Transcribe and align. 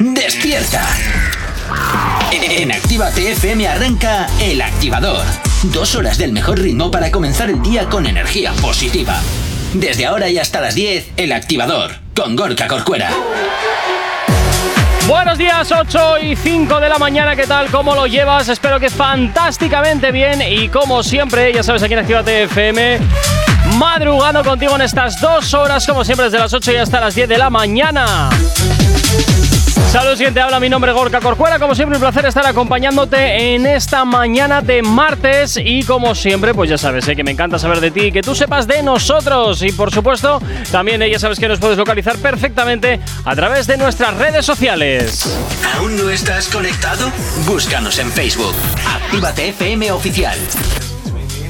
Despierta. 0.00 0.82
En 2.32 2.72
Activa 2.72 3.10
TFM 3.10 3.68
arranca 3.68 4.26
El 4.40 4.62
Activador. 4.62 5.26
Dos 5.64 5.94
horas 5.94 6.16
del 6.16 6.32
mejor 6.32 6.58
ritmo 6.58 6.90
para 6.90 7.10
comenzar 7.10 7.50
el 7.50 7.60
día 7.60 7.84
con 7.90 8.06
energía 8.06 8.54
positiva. 8.62 9.20
Desde 9.74 10.06
ahora 10.06 10.30
y 10.30 10.38
hasta 10.38 10.62
las 10.62 10.74
10, 10.74 11.06
El 11.18 11.32
Activador, 11.32 11.96
con 12.16 12.34
Gorka 12.34 12.66
Corcuera. 12.66 13.10
Buenos 15.06 15.36
días, 15.36 15.70
8 15.70 16.18
y 16.22 16.34
5 16.34 16.80
de 16.80 16.88
la 16.88 16.96
mañana, 16.96 17.36
¿qué 17.36 17.46
tal? 17.46 17.70
¿Cómo 17.70 17.94
lo 17.94 18.06
llevas? 18.06 18.48
Espero 18.48 18.80
que 18.80 18.88
fantásticamente 18.88 20.12
bien 20.12 20.40
y 20.40 20.70
como 20.70 21.02
siempre, 21.02 21.52
ya 21.52 21.62
sabes, 21.62 21.82
aquí 21.82 21.92
en 21.92 21.98
Activa 21.98 22.22
TFM 22.22 23.00
madrugando 23.78 24.42
contigo 24.42 24.74
en 24.74 24.82
estas 24.82 25.20
dos 25.20 25.54
horas, 25.54 25.86
como 25.86 26.04
siempre, 26.04 26.24
desde 26.24 26.38
las 26.38 26.52
8 26.52 26.72
y 26.72 26.76
hasta 26.76 27.00
las 27.00 27.14
10 27.14 27.28
de 27.28 27.38
la 27.38 27.48
mañana. 27.48 28.28
Saludos, 29.92 30.18
quien 30.18 30.34
te 30.34 30.40
habla, 30.40 30.60
mi 30.60 30.68
nombre 30.68 30.90
es 30.90 30.96
Gorka 30.96 31.20
Corcuera, 31.20 31.58
como 31.58 31.74
siempre 31.74 31.96
un 31.96 32.02
placer 32.02 32.26
estar 32.26 32.44
acompañándote 32.44 33.54
en 33.54 33.64
esta 33.64 34.04
mañana 34.04 34.60
de 34.60 34.82
martes 34.82 35.58
y 35.62 35.82
como 35.84 36.14
siempre, 36.14 36.52
pues 36.52 36.68
ya 36.68 36.76
sabes, 36.76 37.08
¿eh? 37.08 37.16
que 37.16 37.24
me 37.24 37.30
encanta 37.30 37.58
saber 37.58 37.80
de 37.80 37.90
ti 37.90 38.12
que 38.12 38.20
tú 38.20 38.34
sepas 38.34 38.66
de 38.66 38.82
nosotros 38.82 39.62
y 39.62 39.72
por 39.72 39.90
supuesto, 39.90 40.42
también 40.70 41.00
eh, 41.00 41.10
ya 41.10 41.18
sabes 41.18 41.38
que 41.38 41.48
nos 41.48 41.58
puedes 41.58 41.78
localizar 41.78 42.18
perfectamente 42.18 43.00
a 43.24 43.34
través 43.34 43.66
de 43.66 43.78
nuestras 43.78 44.14
redes 44.18 44.44
sociales. 44.44 45.38
¿Aún 45.78 45.96
no 45.96 46.10
estás 46.10 46.48
conectado? 46.48 47.10
Búscanos 47.46 47.98
en 47.98 48.12
Facebook, 48.12 48.54
Actívate 48.86 49.48
FM 49.48 49.90
Oficial. 49.92 50.36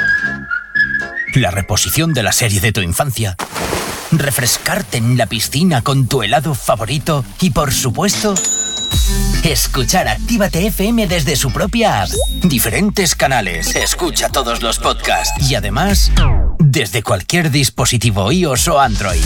La 1.35 1.51
reposición 1.51 2.13
de 2.13 2.23
la 2.23 2.31
serie 2.31 2.61
de 2.61 2.71
tu 2.71 2.81
infancia. 2.81 3.35
Refrescarte 4.11 4.97
en 4.97 5.17
la 5.17 5.25
piscina 5.25 5.81
con 5.81 6.07
tu 6.07 6.21
helado 6.21 6.53
favorito. 6.53 7.25
Y 7.41 7.49
por 7.49 7.73
supuesto, 7.73 8.35
escuchar 9.43 10.07
Actívate 10.07 10.67
FM 10.67 11.07
desde 11.07 11.35
su 11.35 11.51
propia 11.51 12.03
app. 12.03 12.09
Diferentes 12.43 13.15
canales. 13.15 13.75
Escucha 13.75 14.29
todos 14.29 14.61
los 14.61 14.77
podcasts. 14.79 15.49
Y 15.49 15.55
además, 15.55 16.11
desde 16.63 17.03
cualquier 17.03 17.51
dispositivo 17.51 18.31
iOS 18.31 18.67
o 18.69 18.79
Android. 18.79 19.23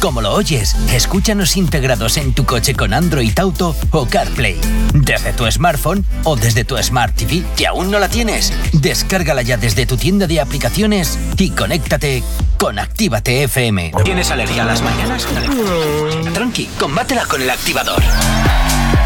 Como 0.00 0.20
lo 0.20 0.32
oyes, 0.32 0.76
escúchanos 0.92 1.56
integrados 1.56 2.16
en 2.16 2.32
tu 2.34 2.44
coche 2.44 2.74
con 2.74 2.92
Android 2.92 3.36
Auto 3.38 3.74
o 3.90 4.06
CarPlay. 4.06 4.56
Desde 4.92 5.32
tu 5.32 5.50
smartphone 5.50 6.04
o 6.24 6.36
desde 6.36 6.64
tu 6.64 6.76
Smart 6.76 7.14
TV, 7.16 7.42
que 7.56 7.66
aún 7.66 7.90
no 7.90 7.98
la 7.98 8.08
tienes. 8.08 8.52
Descárgala 8.72 9.42
ya 9.42 9.56
desde 9.56 9.86
tu 9.86 9.96
tienda 9.96 10.26
de 10.26 10.40
aplicaciones 10.40 11.18
y 11.36 11.50
conéctate 11.50 12.22
con 12.58 12.78
Actívate 12.78 13.44
FM. 13.44 13.92
¿Tienes 14.04 14.30
alergia 14.30 14.62
a 14.62 14.66
las 14.66 14.82
mañanas? 14.82 15.26
Tranqui, 16.32 16.66
combátela 16.78 17.24
con 17.26 17.42
el 17.42 17.50
activador. 17.50 18.02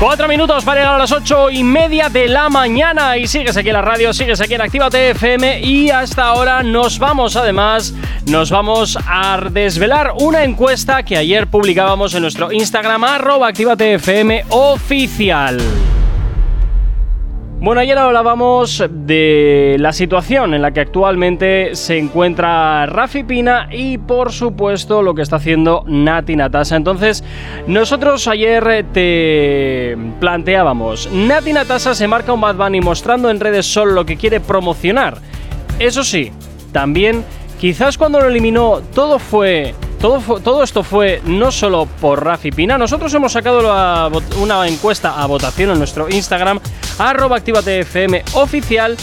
Cuatro 0.00 0.28
minutos 0.28 0.64
para 0.64 0.80
llegar 0.80 0.94
a 0.94 0.98
las 0.98 1.10
ocho 1.10 1.50
y 1.50 1.64
media 1.64 2.08
de 2.08 2.28
la 2.28 2.48
mañana 2.48 3.16
y 3.16 3.26
sigues 3.26 3.56
aquí 3.56 3.70
en 3.70 3.74
la 3.74 3.82
radio, 3.82 4.12
sigues 4.12 4.40
aquí 4.40 4.54
en 4.54 4.60
Actívate 4.60 5.10
FM 5.10 5.60
y 5.60 5.90
hasta 5.90 6.22
ahora 6.22 6.62
nos 6.62 7.00
vamos 7.00 7.34
además, 7.34 7.92
nos 8.26 8.48
vamos 8.48 8.96
a 9.04 9.40
desvelar 9.50 10.12
una 10.20 10.44
encuesta 10.44 11.02
que 11.02 11.16
ayer 11.16 11.48
publicábamos 11.48 12.14
en 12.14 12.22
nuestro 12.22 12.52
Instagram 12.52 13.02
arroba 13.02 13.48
Actívate 13.48 13.94
FM 13.94 14.44
oficial. 14.50 15.58
Bueno, 17.60 17.80
ayer 17.80 17.98
hablábamos 17.98 18.84
de 18.88 19.74
la 19.80 19.92
situación 19.92 20.54
en 20.54 20.62
la 20.62 20.70
que 20.70 20.78
actualmente 20.78 21.74
se 21.74 21.98
encuentra 21.98 22.86
Rafi 22.86 23.24
Pina 23.24 23.68
y 23.72 23.98
por 23.98 24.30
supuesto 24.30 25.02
lo 25.02 25.12
que 25.12 25.22
está 25.22 25.36
haciendo 25.36 25.82
Nati 25.88 26.36
Natasa. 26.36 26.76
Entonces, 26.76 27.24
nosotros 27.66 28.28
ayer 28.28 28.86
te 28.92 29.98
planteábamos, 30.20 31.10
Nati 31.12 31.52
Natasa 31.52 31.96
se 31.96 32.06
marca 32.06 32.32
un 32.32 32.40
Bad 32.40 32.54
Bunny 32.54 32.80
mostrando 32.80 33.28
en 33.28 33.40
redes 33.40 33.66
solo 33.66 33.90
lo 33.90 34.06
que 34.06 34.16
quiere 34.16 34.38
promocionar. 34.38 35.18
Eso 35.80 36.04
sí, 36.04 36.30
también 36.70 37.24
quizás 37.58 37.98
cuando 37.98 38.20
lo 38.20 38.28
eliminó 38.28 38.82
todo 38.94 39.18
fue 39.18 39.74
todo, 40.00 40.40
todo, 40.40 40.62
esto 40.62 40.82
fue 40.82 41.20
no 41.24 41.50
solo 41.50 41.86
por 42.00 42.24
Rafi 42.24 42.50
Pina, 42.50 42.78
nosotros 42.78 43.12
hemos 43.14 43.32
sacado 43.32 43.58
una 44.40 44.68
encuesta 44.68 45.20
a 45.20 45.26
votación 45.26 45.70
en 45.70 45.78
nuestro 45.78 46.08
Instagram, 46.08 46.60
arroba 46.98 47.40
oficial. 48.34 48.96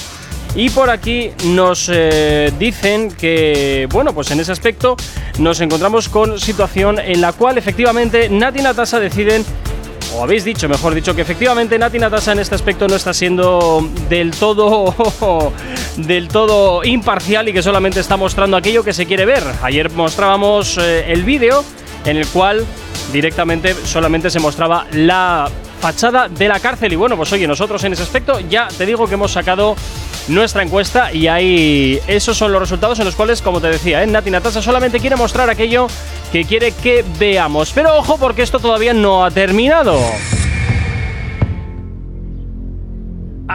Y 0.57 0.69
por 0.69 0.89
aquí 0.89 1.31
nos 1.47 1.89
eh, 1.91 2.53
dicen 2.57 3.11
que, 3.11 3.89
bueno, 3.91 4.13
pues 4.13 4.31
en 4.31 4.39
ese 4.39 4.53
aspecto 4.53 4.95
nos 5.37 5.59
encontramos 5.59 6.07
con 6.07 6.39
situación 6.39 6.97
en 6.97 7.19
la 7.19 7.33
cual 7.33 7.57
efectivamente 7.57 8.29
Nati 8.29 8.61
Natasa 8.61 9.01
deciden 9.01 9.43
o 10.15 10.23
habéis 10.23 10.45
dicho, 10.45 10.69
mejor 10.69 10.93
dicho, 10.93 11.13
que 11.13 11.21
efectivamente 11.21 11.77
Nati 11.77 11.99
Natasa 11.99 12.31
en 12.31 12.39
este 12.39 12.55
aspecto 12.55 12.87
no 12.87 12.95
está 12.95 13.13
siendo 13.13 13.85
del 14.07 14.31
todo 14.31 14.95
del 15.97 16.27
todo 16.27 16.83
imparcial 16.83 17.49
y 17.49 17.53
que 17.53 17.61
solamente 17.61 17.99
está 17.99 18.17
mostrando 18.17 18.57
aquello 18.57 18.83
que 18.83 18.93
se 18.93 19.05
quiere 19.05 19.25
ver. 19.25 19.43
Ayer 19.61 19.91
mostrábamos 19.91 20.77
eh, 20.77 21.11
el 21.11 21.23
vídeo 21.23 21.63
en 22.05 22.17
el 22.17 22.27
cual 22.27 22.65
directamente 23.11 23.73
solamente 23.85 24.29
se 24.29 24.39
mostraba 24.39 24.85
la 24.91 25.49
fachada 25.79 26.27
de 26.27 26.47
la 26.47 26.59
cárcel 26.59 26.93
y 26.93 26.95
bueno, 26.95 27.15
pues 27.15 27.31
oye, 27.33 27.47
nosotros 27.47 27.83
en 27.83 27.93
ese 27.93 28.03
aspecto 28.03 28.39
ya 28.39 28.67
te 28.67 28.85
digo 28.85 29.07
que 29.07 29.13
hemos 29.13 29.31
sacado 29.31 29.75
nuestra 30.27 30.63
encuesta 30.63 31.13
y 31.13 31.27
ahí 31.27 31.99
esos 32.07 32.37
son 32.37 32.51
los 32.51 32.59
resultados 32.59 32.99
en 32.99 33.05
los 33.05 33.15
cuales, 33.15 33.41
como 33.41 33.61
te 33.61 33.67
decía, 33.67 34.01
¿eh? 34.03 34.07
Nati 34.07 34.31
Natasa 34.31 34.61
solamente 34.61 34.99
quiere 34.99 35.15
mostrar 35.15 35.49
aquello 35.49 35.87
que 36.31 36.45
quiere 36.45 36.71
que 36.71 37.05
veamos. 37.19 37.71
Pero 37.73 37.95
ojo 37.97 38.17
porque 38.17 38.41
esto 38.41 38.59
todavía 38.59 38.93
no 38.93 39.23
ha 39.23 39.31
terminado. 39.31 39.99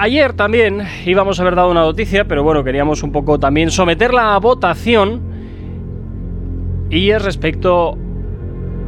Ayer 0.03 0.33
también 0.33 0.83
íbamos 1.05 1.39
a 1.39 1.43
haber 1.43 1.55
dado 1.55 1.71
una 1.71 1.83
noticia, 1.83 2.27
pero 2.27 2.43
bueno, 2.43 2.65
queríamos 2.65 3.03
un 3.03 3.13
poco 3.13 3.39
también 3.39 3.71
someterla 3.71 4.35
a 4.35 4.39
votación. 4.39 5.21
Y 6.89 7.11
es 7.11 7.23
respecto 7.23 7.99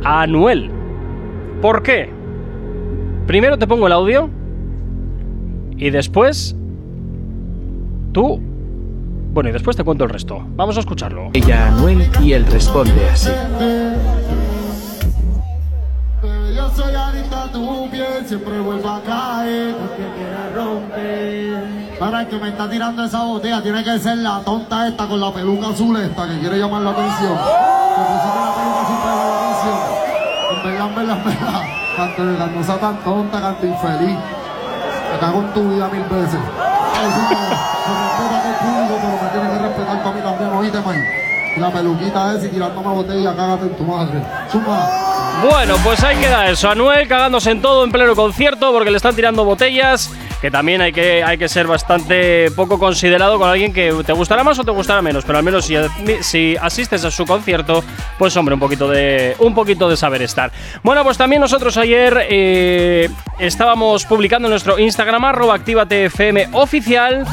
a 0.03 0.23
Anuel. 0.23 0.71
¿Por 1.61 1.83
qué? 1.83 2.09
Primero 3.27 3.59
te 3.59 3.67
pongo 3.67 3.89
el 3.89 3.93
audio. 3.93 4.31
Y 5.77 5.91
después. 5.91 6.57
Tú. 8.13 8.41
Bueno, 9.35 9.51
y 9.51 9.53
después 9.53 9.77
te 9.77 9.85
cuento 9.85 10.05
el 10.05 10.11
resto. 10.11 10.43
Vamos 10.57 10.79
a 10.79 10.81
escucharlo. 10.81 11.29
Ella 11.35 11.69
Anuel 11.69 12.09
y 12.23 12.33
él 12.33 12.47
responde 12.47 13.11
así. 13.11 13.31
A 17.43 17.49
tu 17.49 17.91
piel, 17.91 18.27
siempre 18.27 18.61
vuelvo 18.61 18.89
a 18.89 19.01
caer 19.03 19.75
porque 19.75 20.09
quiera 20.17 20.51
romper. 20.55 21.99
Para 21.99 22.23
el 22.23 22.29
que 22.29 22.37
me 22.37 22.49
está 22.49 22.71
tirando 22.71 23.05
esa 23.05 23.25
botella, 23.25 23.63
tiene 23.63 23.83
que 23.83 23.99
ser 23.99 24.19
la 24.19 24.41
tonta 24.41 24.89
esta 24.89 25.07
con 25.07 25.21
la 25.21 25.33
peluca 25.33 25.69
azul 25.69 25.97
esta 25.97 26.29
que 26.29 26.39
quiere 26.39 26.59
llamar 26.59 26.83
la 26.83 26.91
atención. 26.91 27.37
Que 27.37 28.03
pusiste 28.03 28.39
la 28.39 28.55
peluca 28.55 28.81
azul 28.83 28.97
para 29.03 29.17
la 29.17 29.35
atención. 29.39 29.79
En 30.51 30.63
verdad, 30.63 30.89
en 30.89 30.95
verdad, 30.95 31.17
en 31.19 31.25
verdad. 31.25 31.63
Canto 31.97 32.25
de 32.25 32.57
no 32.57 32.65
sea 32.65 32.79
tan 32.79 32.97
tonta, 33.05 33.41
canto 33.41 33.67
infeliz. 33.67 34.19
Me 35.13 35.19
cago 35.21 35.41
en 35.41 35.53
tu 35.53 35.69
vida 35.69 35.89
mil 35.89 36.03
veces. 36.05 36.41
la 41.59 41.71
peluquita 41.71 42.35
es 42.35 42.45
y 42.45 42.49
tirándome 42.49 42.89
botella, 42.89 43.35
cágate 43.37 43.65
en 43.65 43.77
tu 43.77 43.85
madre. 43.85 44.23
Bueno, 45.43 45.77
pues 45.83 46.03
ahí 46.05 46.17
queda 46.19 46.49
eso. 46.49 46.71
Anuel 46.71 47.09
cagándose 47.09 47.51
en 47.51 47.61
todo 47.61 47.83
en 47.85 47.91
pleno 47.91 48.15
concierto 48.15 48.71
porque 48.73 48.91
le 48.93 48.97
están 48.97 49.17
tirando 49.17 49.45
botellas. 49.45 50.11
Que 50.41 50.51
también 50.51 50.81
hay 50.81 50.93
que, 50.93 51.23
hay 51.23 51.37
que 51.39 51.49
ser 51.49 51.67
bastante 51.67 52.51
poco 52.53 52.79
considerado 52.79 53.39
con 53.39 53.49
alguien 53.49 53.73
que 53.73 53.93
te 54.05 54.13
gustará 54.13 54.43
más 54.45 54.59
o 54.59 54.65
te 54.65 54.71
gustará 54.71 55.03
menos. 55.03 55.25
Pero 55.25 55.39
al 55.39 55.45
menos 55.45 55.65
si, 55.67 55.75
si 56.21 56.57
asistes 56.57 57.05
a 57.05 57.11
su 57.11 57.27
concierto, 57.27 57.83
pues 58.19 58.37
hombre, 58.37 58.55
un 58.55 58.61
poquito 58.61 58.89
de, 58.89 59.37
un 59.41 59.55
poquito 59.55 59.89
de 59.89 59.97
saber 59.97 60.23
estar. 60.23 60.53
Bueno, 60.83 61.03
pues 61.03 61.19
también 61.19 61.41
nosotros 61.41 61.77
ayer 61.77 62.27
eh, 62.29 63.09
estábamos 63.39 64.05
publicando 64.05 64.47
en 64.47 64.51
nuestro 64.51 64.79
Instagram, 64.79 65.25
arroba 65.25 65.55
activatefm 65.55 66.55
oficial 66.55 67.25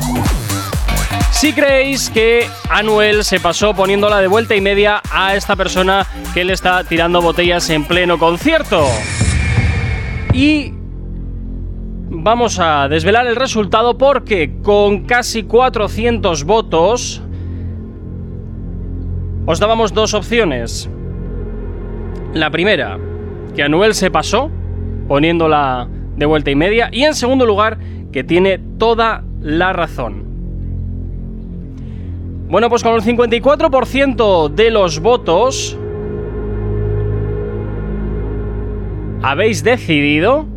si 1.39 1.53
creéis 1.53 2.09
que 2.09 2.45
Anuel 2.69 3.24
se 3.24 3.39
pasó 3.39 3.74
poniéndola 3.74 4.19
de 4.19 4.27
vuelta 4.27 4.57
y 4.57 4.62
media 4.62 5.01
a 5.09 5.38
esta 5.38 5.56
persona 5.56 6.06
que 6.33 6.44
le 6.44 6.51
está 6.51 6.83
tirando 6.83 7.21
botellas 7.21 7.69
en 7.69 7.86
pleno 7.86 8.19
concierto. 8.19 8.83
Y 10.33 10.74
vamos 12.09 12.59
a 12.59 12.89
desvelar 12.89 13.25
el 13.25 13.38
resultado 13.38 13.97
porque 13.97 14.57
con 14.62 15.06
casi 15.06 15.44
400 15.44 16.44
votos 16.44 17.21
os 19.45 19.59
dábamos 19.62 19.94
dos 19.94 20.13
opciones. 20.13 20.89
La 22.33 22.50
primera, 22.50 23.00
que 23.56 23.63
Anuel 23.63 23.94
se 23.94 24.12
pasó 24.12 24.51
poniéndola 25.07 25.88
de 26.18 26.25
vuelta 26.25 26.51
y 26.51 26.56
media. 26.56 26.89
Y 26.92 27.03
en 27.03 27.15
segundo 27.15 27.45
lugar, 27.45 27.80
que 28.12 28.25
tiene 28.25 28.59
toda 28.77 29.24
la 29.39 29.71
razón. 29.71 30.29
Bueno, 32.50 32.68
pues 32.68 32.81
con 32.81 32.96
el 32.96 33.01
54% 33.04 34.50
de 34.50 34.72
los 34.72 35.00
votos 35.00 35.78
habéis 39.22 39.63
decidido 39.63 40.48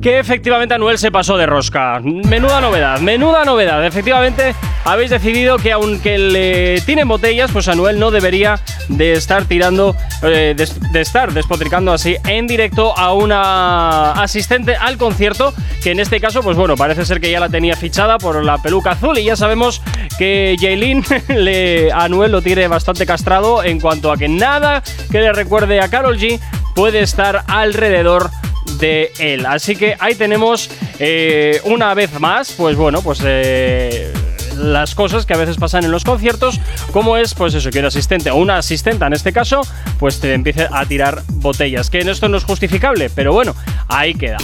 que 0.00 0.18
efectivamente 0.18 0.74
Anuel 0.74 0.98
se 0.98 1.10
pasó 1.10 1.36
de 1.36 1.46
rosca. 1.46 2.00
Menuda 2.00 2.60
novedad, 2.60 3.00
menuda 3.00 3.44
novedad. 3.44 3.84
Efectivamente, 3.84 4.54
habéis 4.84 5.10
decidido 5.10 5.58
que 5.58 5.72
aunque 5.72 6.18
le 6.18 6.80
tienen 6.82 7.06
botellas, 7.06 7.50
pues 7.52 7.68
Anuel 7.68 7.98
no 7.98 8.10
debería 8.10 8.60
de 8.88 9.12
estar 9.12 9.44
tirando, 9.44 9.94
eh, 10.22 10.54
de, 10.56 11.00
estar 11.00 11.32
despotricando 11.32 11.92
así 11.92 12.16
en 12.26 12.46
directo 12.46 12.96
a 12.96 13.12
una 13.12 14.12
asistente 14.12 14.74
al 14.74 14.96
concierto, 14.96 15.52
que 15.82 15.90
en 15.90 16.00
este 16.00 16.20
caso, 16.20 16.42
pues 16.42 16.56
bueno, 16.56 16.76
parece 16.76 17.04
ser 17.04 17.20
que 17.20 17.30
ya 17.30 17.40
la 17.40 17.48
tenía 17.48 17.76
fichada 17.76 18.16
por 18.18 18.42
la 18.42 18.58
peluca 18.58 18.92
azul 18.92 19.18
y 19.18 19.24
ya 19.24 19.36
sabemos 19.36 19.82
que 20.18 20.56
Jaylin 20.58 21.04
le, 21.28 21.92
a 21.92 22.04
Anuel 22.04 22.32
lo 22.32 22.40
tiene 22.42 22.68
bastante 22.68 23.04
castrado 23.04 23.62
en 23.62 23.80
cuanto 23.80 24.10
a 24.10 24.16
que 24.16 24.28
nada 24.28 24.82
que 25.10 25.20
le 25.20 25.32
recuerde 25.32 25.80
a 25.80 25.88
Carol 25.88 26.18
G 26.18 26.40
puede 26.74 27.00
estar 27.00 27.44
alrededor 27.48 28.30
de 28.30 28.49
él. 28.80 29.46
Así 29.46 29.76
que 29.76 29.96
ahí 29.98 30.14
tenemos 30.14 30.70
eh, 30.98 31.60
una 31.64 31.94
vez 31.94 32.18
más, 32.18 32.52
pues 32.52 32.76
bueno, 32.76 33.02
pues 33.02 33.20
eh, 33.24 34.12
las 34.56 34.94
cosas 34.94 35.26
que 35.26 35.34
a 35.34 35.36
veces 35.36 35.56
pasan 35.56 35.84
en 35.84 35.90
los 35.90 36.04
conciertos, 36.04 36.60
como 36.92 37.16
es, 37.16 37.34
pues 37.34 37.54
eso, 37.54 37.70
que 37.70 37.78
un 37.78 37.86
asistente 37.86 38.30
o 38.30 38.36
una 38.36 38.58
asistenta 38.58 39.06
en 39.06 39.12
este 39.12 39.32
caso, 39.32 39.60
pues 39.98 40.20
te 40.20 40.32
empiece 40.34 40.68
a 40.70 40.84
tirar 40.86 41.22
botellas. 41.28 41.90
Que 41.90 42.00
en 42.00 42.08
esto 42.08 42.28
no 42.28 42.36
es 42.36 42.44
justificable, 42.44 43.10
pero 43.10 43.32
bueno, 43.32 43.54
ahí 43.88 44.14
queda. 44.14 44.38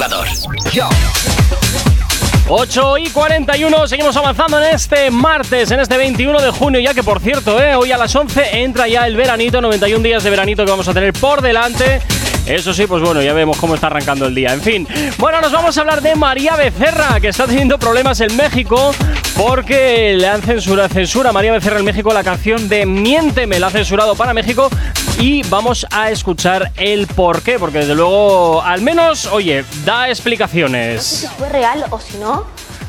8 2.49 2.99
y 2.99 3.09
41, 3.11 3.89
seguimos 3.89 4.17
avanzando 4.17 4.63
en 4.63 4.75
este 4.75 5.11
martes, 5.11 5.69
en 5.73 5.81
este 5.81 5.97
21 5.97 6.41
de 6.41 6.51
junio, 6.53 6.79
ya 6.79 6.95
que 6.95 7.03
por 7.03 7.19
cierto, 7.19 7.61
eh, 7.61 7.75
hoy 7.75 7.91
a 7.91 7.99
las 7.99 8.15
11 8.15 8.63
entra 8.63 8.87
ya 8.87 9.05
el 9.05 9.17
veranito, 9.17 9.61
91 9.61 10.01
días 10.01 10.23
de 10.23 10.31
veranito 10.31 10.65
que 10.65 10.71
vamos 10.71 10.87
a 10.87 10.95
tener 10.95 11.13
por 11.13 11.43
delante. 11.43 12.01
Eso 12.47 12.73
sí, 12.73 12.87
pues 12.87 13.03
bueno, 13.03 13.21
ya 13.21 13.33
vemos 13.33 13.57
cómo 13.57 13.75
está 13.75 13.89
arrancando 13.89 14.27
el 14.27 14.35
día. 14.35 14.53
En 14.53 14.63
fin, 14.63 14.87
bueno, 15.19 15.41
nos 15.41 15.51
vamos 15.51 15.77
a 15.77 15.81
hablar 15.81 16.01
de 16.01 16.15
María 16.15 16.55
Becerra, 16.55 17.19
que 17.21 17.29
está 17.29 17.45
teniendo 17.47 17.77
problemas 17.77 18.21
en 18.21 18.37
México 18.37 18.93
porque 19.37 20.15
le 20.17 20.29
han 20.29 20.43
censurado, 20.43 20.89
censura 20.89 21.31
a 21.31 21.33
María 21.33 21.51
Becerra 21.51 21.81
en 21.81 21.85
México 21.85 22.13
la 22.13 22.23
canción 22.23 22.69
de 22.69 22.87
Miénteme, 22.87 23.59
la 23.59 23.67
ha 23.67 23.71
censurado 23.71 24.15
para 24.15 24.33
México 24.33 24.71
y 25.19 25.43
vamos 25.49 25.89
a 25.91 26.11
escuchar 26.13 26.71
el 26.77 27.09
por 27.09 27.43
qué, 27.43 27.59
porque 27.59 27.79
desde 27.79 27.97
luego, 27.97 28.63
al 28.63 28.81
menos, 28.81 29.27
oye, 29.27 29.65
da 29.85 30.09
explicaciones. 30.09 30.95
No 30.95 31.03
sé 31.03 31.17
si 31.17 31.27
fue 31.27 31.49
real 31.49 31.85
o 31.91 31.99
si 31.99 32.17
no, 32.19 32.45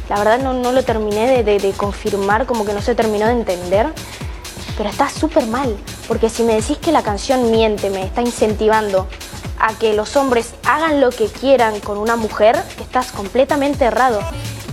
la 0.08 0.20
verdad 0.20 0.40
no, 0.40 0.54
no 0.54 0.72
lo 0.72 0.84
terminé 0.84 1.44
de, 1.44 1.60
de 1.60 1.72
confirmar, 1.72 2.46
como 2.46 2.64
que 2.64 2.74
no 2.74 2.82
se 2.82 2.94
terminó 2.94 3.26
de 3.26 3.34
entender 3.34 3.92
pero 4.78 4.90
está 4.90 5.10
súper 5.10 5.48
mal, 5.48 5.76
porque 6.08 6.30
si 6.30 6.44
me 6.44 6.54
decís 6.54 6.78
que 6.78 6.92
la 6.92 7.02
canción 7.02 7.50
Miénteme 7.50 8.04
está 8.04 8.22
incentivando 8.22 9.08
a 9.60 9.74
que 9.74 9.94
los 9.94 10.16
hombres 10.16 10.54
hagan 10.66 11.02
lo 11.02 11.10
que 11.10 11.28
quieran 11.28 11.80
con 11.80 11.98
una 11.98 12.16
mujer, 12.16 12.62
estás 12.80 13.12
completamente 13.12 13.86
errado. 13.86 14.20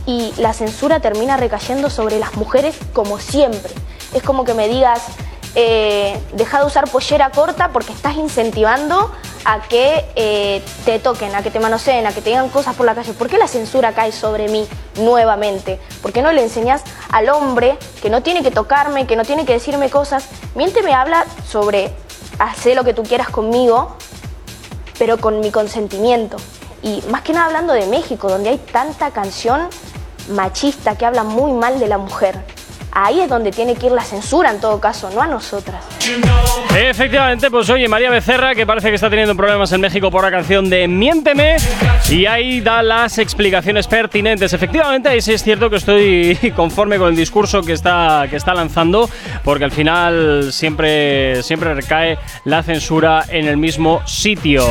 Y 0.07 0.33
la 0.37 0.53
censura 0.53 1.01
termina 1.01 1.37
recayendo 1.37 1.89
sobre 1.91 2.19
las 2.19 2.35
mujeres 2.35 2.77
como 2.93 3.19
siempre. 3.19 3.73
Es 4.13 4.23
como 4.23 4.45
que 4.45 4.55
me 4.55 4.69
digas, 4.69 5.03
eh, 5.55 6.21
deja 6.33 6.61
de 6.61 6.67
usar 6.67 6.91
pollera 6.91 7.31
corta 7.31 7.71
porque 7.71 7.93
estás 7.93 8.17
incentivando 8.17 9.11
a 9.45 9.61
que 9.61 10.05
eh, 10.17 10.63
te 10.85 10.99
toquen, 10.99 11.35
a 11.35 11.43
que 11.43 11.51
te 11.51 11.61
manoseen, 11.61 12.07
a 12.07 12.13
que 12.13 12.21
te 12.23 12.31
digan 12.31 12.49
cosas 12.49 12.75
por 12.75 12.87
la 12.87 12.95
calle. 12.95 13.13
¿Por 13.13 13.29
qué 13.29 13.39
la 13.39 13.47
censura 13.47 13.93
cae 13.93 14.11
sobre 14.11 14.49
mí 14.49 14.67
nuevamente? 14.97 15.79
¿Por 16.03 16.13
qué 16.13 16.23
no 16.23 16.33
le 16.33 16.43
enseñas 16.43 16.83
al 17.11 17.29
hombre 17.29 17.79
que 18.03 18.11
no 18.11 18.23
tiene 18.23 18.43
que 18.43 18.51
tocarme, 18.51 19.07
que 19.07 19.17
no 19.17 19.25
tiene 19.25 19.45
que 19.45 19.53
decirme 19.53 19.91
cosas? 19.91 20.27
Miente 20.55 20.83
me 20.83 20.93
habla 20.93 21.25
sobre 21.47 21.93
hacer 22.39 22.75
lo 22.75 22.85
que 22.85 22.95
tú 22.95 23.03
quieras 23.03 23.29
conmigo, 23.29 23.97
pero 24.99 25.19
con 25.19 25.41
mi 25.41 25.51
consentimiento. 25.51 26.37
Y 26.83 27.03
más 27.11 27.23
que 27.23 27.33
nada 27.33 27.47
hablando 27.47 27.73
de 27.73 27.87
México, 27.87 28.29
donde 28.29 28.51
hay 28.51 28.59
tanta 28.59 29.11
canción 29.11 29.69
machista 30.31 30.97
que 30.97 31.07
habla 31.07 31.25
muy 31.25 31.53
mal 31.53 31.79
de 31.79 31.89
la 31.89 31.99
mujer. 31.99 32.54
Ahí 32.95 33.21
es 33.21 33.29
donde 33.29 33.51
tiene 33.51 33.75
que 33.75 33.87
ir 33.87 33.93
la 33.93 34.05
censura 34.05 34.51
en 34.51 34.61
todo 34.61 34.79
caso, 34.79 35.11
no 35.11 35.21
a 35.21 35.27
nosotras. 35.27 35.85
Efectivamente, 36.77 37.51
pues 37.51 37.69
oye, 37.71 37.89
María 37.89 38.09
Becerra, 38.09 38.55
que 38.55 38.67
parece 38.67 38.89
que 38.89 38.95
está 38.95 39.11
teniendo 39.11 39.35
problemas 39.35 39.73
en 39.73 39.81
México 39.81 40.11
por 40.13 40.23
la 40.23 40.31
canción 40.31 40.71
de 40.71 40.87
Miénteme, 40.87 41.57
y 42.09 42.27
ahí 42.27 42.61
da 42.61 42.83
las 42.83 43.19
explicaciones 43.19 43.89
pertinentes. 43.89 44.53
Efectivamente, 44.53 45.09
ahí 45.09 45.21
sí 45.21 45.33
es 45.33 45.43
cierto 45.43 45.69
que 45.71 45.77
estoy 45.77 46.53
conforme 46.57 46.99
con 46.99 47.09
el 47.09 47.17
discurso 47.17 47.63
que 47.63 47.73
está, 47.73 48.27
que 48.31 48.37
está 48.37 48.55
lanzando, 48.55 49.11
porque 49.43 49.65
al 49.65 49.73
final 49.73 50.53
siempre, 50.53 51.43
siempre 51.43 51.75
recae 51.75 52.19
la 52.45 52.63
censura 52.63 53.25
en 53.29 53.47
el 53.47 53.57
mismo 53.57 54.03
sitio. 54.07 54.65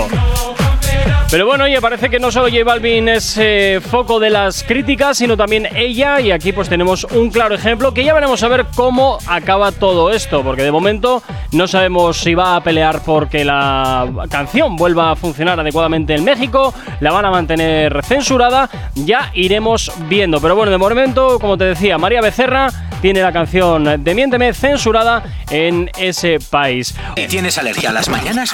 Pero 1.34 1.48
bueno, 1.48 1.64
oye, 1.64 1.82
parece 1.82 2.12
que 2.12 2.20
no 2.20 2.32
solo 2.32 2.48
J 2.48 2.64
Balvin 2.64 3.10
es 3.10 3.40
eh, 3.40 3.82
foco 3.82 4.20
de 4.20 4.30
las 4.30 4.64
críticas, 4.64 5.18
sino 5.18 5.36
también 5.36 5.68
ella. 5.76 6.22
Y 6.22 6.30
aquí 6.30 6.52
pues 6.52 6.70
tenemos 6.70 7.06
un 7.06 7.32
claro 7.32 7.56
ejemplo 7.56 7.92
que 7.92 8.04
ya 8.04 8.14
veremos 8.14 8.44
a 8.44 8.48
ver 8.50 8.68
cómo 8.76 9.18
acaba 9.26 9.72
todo 9.72 10.12
esto. 10.12 10.44
Porque 10.44 10.62
de 10.62 10.72
momento 10.72 11.24
no 11.52 11.68
sabemos 11.68 12.18
si 12.18 12.36
va 12.36 12.56
a 12.56 12.62
pelear 12.62 13.02
porque 13.04 13.44
la 13.44 14.08
canción 14.30 14.76
vuelva 14.76 15.10
a 15.10 15.16
funcionar 15.16 15.60
adecuadamente 15.60 16.14
en 16.14 16.24
México. 16.24 16.72
La 17.00 17.12
van 17.12 17.26
a 17.26 17.32
mantener 17.32 18.04
censurada. 18.06 18.70
Ya 18.94 19.32
iremos 19.34 19.92
viendo. 20.08 20.40
Pero 20.40 20.56
bueno, 20.56 20.72
de 20.72 20.78
momento, 20.78 21.40
como 21.40 21.58
te 21.58 21.64
decía, 21.64 21.98
María 21.98 22.22
Becerra 22.22 22.70
tiene 23.04 23.22
la 23.22 23.34
canción 23.34 24.02
de 24.02 24.16
Miénteme 24.16 24.54
censurada 24.54 25.24
en 25.50 25.92
ese 25.98 26.40
país. 26.40 26.96
¿Tienes 27.28 27.58
alergia 27.58 27.90
a 27.90 27.92
las 27.92 28.08
mañanas? 28.08 28.54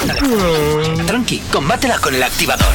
Tranqui, 1.05 1.37
combátela 1.51 1.99
con 1.99 2.15
el 2.15 2.23
activador. 2.23 2.65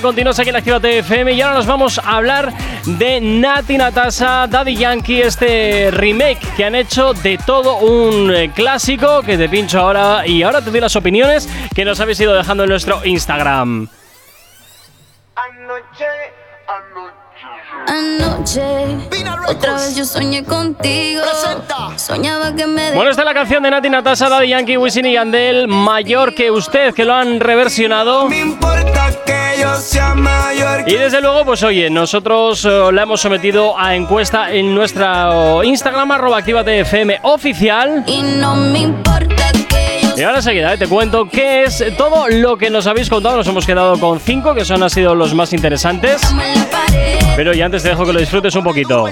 Continuamos 0.00 0.38
aquí 0.38 0.50
en 0.50 0.56
Activate 0.56 0.98
FM 0.98 1.32
y 1.32 1.42
ahora 1.42 1.56
nos 1.56 1.66
vamos 1.66 1.98
a 1.98 2.16
hablar 2.16 2.52
de 2.86 3.20
Nati 3.20 3.76
Natasa, 3.76 4.46
Daddy 4.46 4.76
Yankee, 4.76 5.22
este 5.22 5.90
remake 5.90 6.38
que 6.56 6.64
han 6.64 6.76
hecho 6.76 7.12
de 7.12 7.38
todo 7.44 7.78
un 7.78 8.32
eh, 8.32 8.52
clásico 8.54 9.22
que 9.22 9.36
te 9.36 9.48
pincho 9.48 9.80
ahora 9.80 10.24
y 10.24 10.44
ahora 10.44 10.62
te 10.62 10.70
doy 10.70 10.78
las 10.78 10.94
opiniones 10.94 11.48
que 11.74 11.84
nos 11.84 11.98
habéis 11.98 12.20
ido 12.20 12.34
dejando 12.34 12.62
en 12.62 12.70
nuestro 12.70 13.04
Instagram. 13.04 13.88
Anoche, 15.34 16.06
Anoche, 16.68 17.23
otra 19.48 19.74
vez 19.74 19.96
yo 19.96 20.04
soñé 20.04 20.44
contigo. 20.44 21.22
Soñaba 21.96 22.54
que 22.54 22.66
me. 22.66 22.92
Bueno, 22.92 23.10
esta 23.10 23.22
es 23.22 23.26
la 23.26 23.34
canción 23.34 23.62
de 23.62 23.70
Nati 23.70 23.90
Natasha, 23.90 24.28
Daddy 24.28 24.48
Yankee, 24.48 24.76
Wisin 24.76 25.06
y 25.06 25.12
Yandel, 25.14 25.68
mayor 25.68 26.34
que 26.34 26.50
usted, 26.50 26.94
que 26.94 27.04
lo 27.04 27.14
han 27.14 27.40
reversionado. 27.40 28.28
Me 28.28 28.40
importa 28.40 29.10
que 29.24 29.60
yo 29.60 29.74
sea 29.76 30.14
mayor. 30.14 30.88
Y 30.88 30.94
desde 30.94 31.20
luego, 31.20 31.44
pues 31.44 31.62
oye, 31.62 31.90
nosotros 31.90 32.64
uh, 32.64 32.90
la 32.92 33.02
hemos 33.02 33.20
sometido 33.20 33.78
a 33.78 33.94
encuesta 33.94 34.52
en 34.52 34.74
nuestra 34.74 35.30
Instagram, 35.62 36.10
arroba 36.12 36.40
FM 36.40 37.20
oficial. 37.22 38.04
Y 38.06 38.22
no 38.22 38.56
me 38.56 38.80
importa 38.80 39.33
Y 40.16 40.22
ahora 40.22 40.38
enseguida 40.38 40.74
eh, 40.74 40.78
te 40.78 40.86
cuento 40.86 41.28
qué 41.28 41.64
es 41.64 41.84
todo 41.96 42.28
lo 42.28 42.56
que 42.56 42.70
nos 42.70 42.86
habéis 42.86 43.08
contado. 43.08 43.36
Nos 43.36 43.46
hemos 43.48 43.66
quedado 43.66 43.98
con 43.98 44.20
cinco, 44.20 44.54
que 44.54 44.64
son 44.64 44.82
han 44.82 44.90
sido 44.90 45.14
los 45.14 45.34
más 45.34 45.52
interesantes. 45.52 46.22
Pero 47.36 47.52
ya 47.52 47.66
antes 47.66 47.82
te 47.82 47.88
dejo 47.88 48.06
que 48.06 48.12
lo 48.12 48.20
disfrutes 48.20 48.54
un 48.54 48.64
poquito. 48.64 49.08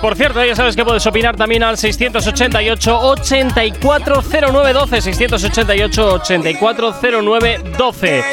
Por 0.00 0.16
cierto, 0.16 0.44
ya 0.44 0.54
sabes 0.54 0.76
que 0.76 0.84
puedes 0.84 1.04
opinar 1.06 1.36
también 1.36 1.64
al 1.64 1.76
688 1.76 3.00
840912 3.00 5.02
688 5.02 6.14
840912 6.14 8.24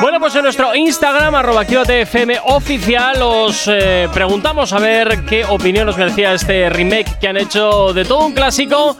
Bueno, 0.00 0.20
pues 0.20 0.36
en 0.36 0.42
nuestro 0.42 0.74
Instagram, 0.74 1.34
arroba 1.34 1.62
FM 1.62 2.38
oficial, 2.44 3.22
os 3.22 3.66
eh, 3.66 4.08
preguntamos 4.12 4.74
a 4.74 4.78
ver 4.78 5.24
qué 5.24 5.44
opinión 5.44 5.88
os 5.88 5.96
merecía 5.96 6.34
este 6.34 6.68
remake 6.68 7.18
que 7.18 7.28
han 7.28 7.38
hecho 7.38 7.94
de 7.94 8.04
todo 8.04 8.26
un 8.26 8.32
clásico. 8.32 8.96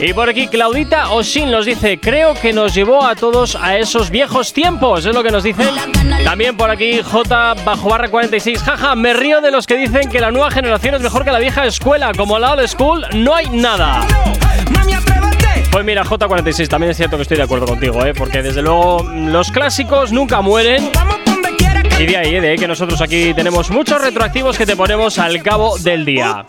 Y 0.00 0.12
por 0.12 0.28
aquí, 0.28 0.46
Claudita 0.46 1.10
Oshin 1.10 1.50
nos 1.50 1.64
dice: 1.64 1.98
Creo 1.98 2.34
que 2.34 2.52
nos 2.52 2.74
llevó 2.74 3.04
a 3.04 3.14
todos 3.14 3.56
a 3.56 3.78
esos 3.78 4.10
viejos 4.10 4.52
tiempos. 4.52 5.06
Es 5.06 5.14
lo 5.14 5.22
que 5.22 5.30
nos 5.30 5.42
dicen. 5.42 5.68
También 6.24 6.56
por 6.56 6.70
aquí, 6.70 7.00
J 7.02 7.54
bajo 7.64 7.88
barra 7.88 8.08
46. 8.08 8.62
Jaja, 8.62 8.94
me 8.94 9.14
río 9.14 9.40
de 9.40 9.50
los 9.50 9.66
que 9.66 9.76
dicen 9.76 10.10
que 10.10 10.20
la 10.20 10.30
nueva 10.30 10.50
generación 10.50 10.94
es 10.96 11.00
mejor 11.00 11.24
que 11.24 11.30
la 11.30 11.38
vieja 11.38 11.64
escuela. 11.64 12.12
Como 12.14 12.38
lado 12.38 12.56
de 12.56 12.68
school, 12.68 13.06
no 13.14 13.34
hay 13.34 13.48
nada. 13.48 14.06
Pues 15.72 15.84
mira, 15.84 16.04
J46, 16.04 16.68
también 16.68 16.90
es 16.90 16.96
cierto 16.96 17.16
que 17.16 17.22
estoy 17.22 17.36
de 17.36 17.42
acuerdo 17.42 17.66
contigo, 17.66 18.04
¿eh? 18.04 18.14
porque 18.14 18.42
desde 18.42 18.62
luego 18.62 19.02
los 19.02 19.50
clásicos 19.50 20.12
nunca 20.12 20.40
mueren. 20.40 20.90
Y 21.98 22.06
de 22.06 22.16
ahí, 22.16 22.40
de 22.40 22.50
ahí 22.50 22.56
que 22.56 22.68
nosotros 22.68 23.00
aquí 23.00 23.32
tenemos 23.34 23.70
muchos 23.70 24.00
retroactivos 24.00 24.56
que 24.56 24.66
te 24.66 24.76
ponemos 24.76 25.18
al 25.18 25.42
cabo 25.42 25.78
del 25.78 26.04
día. 26.04 26.44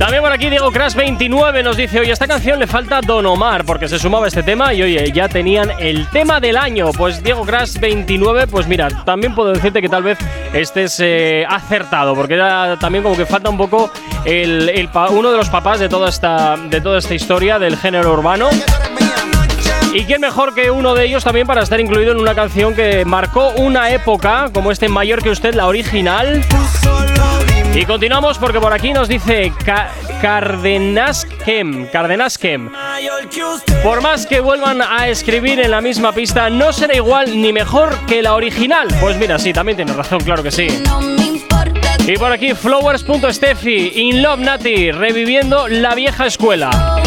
También 0.00 0.22
por 0.22 0.32
aquí 0.32 0.48
Diego 0.48 0.72
Crash 0.72 0.94
29 0.94 1.62
nos 1.62 1.76
dice, 1.76 2.00
oye, 2.00 2.10
esta 2.10 2.26
canción 2.26 2.58
le 2.58 2.66
falta 2.66 3.02
Don 3.02 3.26
Omar, 3.26 3.66
porque 3.66 3.86
se 3.86 3.98
sumaba 3.98 4.28
este 4.28 4.42
tema 4.42 4.72
y 4.72 4.82
oye, 4.82 5.12
ya 5.12 5.28
tenían 5.28 5.70
el 5.78 6.08
tema 6.08 6.40
del 6.40 6.56
año. 6.56 6.90
Pues 6.96 7.22
Diego 7.22 7.44
Crash 7.44 7.78
29, 7.78 8.46
pues 8.46 8.66
mira, 8.66 8.88
también 9.04 9.34
puedo 9.34 9.52
decirte 9.52 9.82
que 9.82 9.90
tal 9.90 10.02
vez 10.02 10.16
estés 10.54 10.98
eh, 11.00 11.44
acertado, 11.46 12.14
porque 12.14 12.32
era 12.32 12.78
también 12.78 13.04
como 13.04 13.14
que 13.14 13.26
falta 13.26 13.50
un 13.50 13.58
poco 13.58 13.90
el, 14.24 14.88
uno 15.10 15.32
de 15.32 15.36
los 15.36 15.50
papás 15.50 15.78
de 15.78 15.90
toda, 15.90 16.08
esta, 16.08 16.56
de 16.56 16.80
toda 16.80 16.98
esta 16.98 17.12
historia 17.12 17.58
del 17.58 17.76
género 17.76 18.14
urbano. 18.14 18.48
Y 19.92 20.04
quién 20.04 20.22
mejor 20.22 20.54
que 20.54 20.70
uno 20.70 20.94
de 20.94 21.04
ellos 21.04 21.24
también 21.24 21.46
para 21.46 21.62
estar 21.62 21.78
incluido 21.78 22.12
en 22.12 22.20
una 22.20 22.34
canción 22.34 22.74
que 22.74 23.04
marcó 23.04 23.50
una 23.50 23.90
época, 23.90 24.48
como 24.54 24.72
este 24.72 24.88
Mayor 24.88 25.22
que 25.22 25.28
usted, 25.28 25.52
la 25.52 25.66
original. 25.66 26.42
Y 27.74 27.84
continuamos 27.84 28.36
porque 28.38 28.60
por 28.60 28.72
aquí 28.72 28.92
nos 28.92 29.08
dice 29.08 29.52
Cardenaskem. 30.20 31.86
Cardenaskem. 31.86 32.70
Por 33.82 34.02
más 34.02 34.26
que 34.26 34.40
vuelvan 34.40 34.82
a 34.82 35.08
escribir 35.08 35.60
en 35.60 35.70
la 35.70 35.80
misma 35.80 36.12
pista, 36.12 36.50
no 36.50 36.72
será 36.72 36.96
igual 36.96 37.40
ni 37.40 37.52
mejor 37.52 37.96
que 38.06 38.22
la 38.22 38.34
original. 38.34 38.88
Pues 39.00 39.16
mira, 39.16 39.38
sí, 39.38 39.52
también 39.52 39.76
tienes 39.76 39.94
razón, 39.94 40.20
claro 40.20 40.42
que 40.42 40.50
sí. 40.50 40.66
Y 42.06 42.16
por 42.18 42.32
aquí, 42.32 42.54
flowers.steffi, 42.54 43.92
In 43.94 44.22
Love 44.22 44.40
Nati, 44.40 44.90
reviviendo 44.90 45.68
la 45.68 45.94
vieja 45.94 46.26
escuela. 46.26 47.00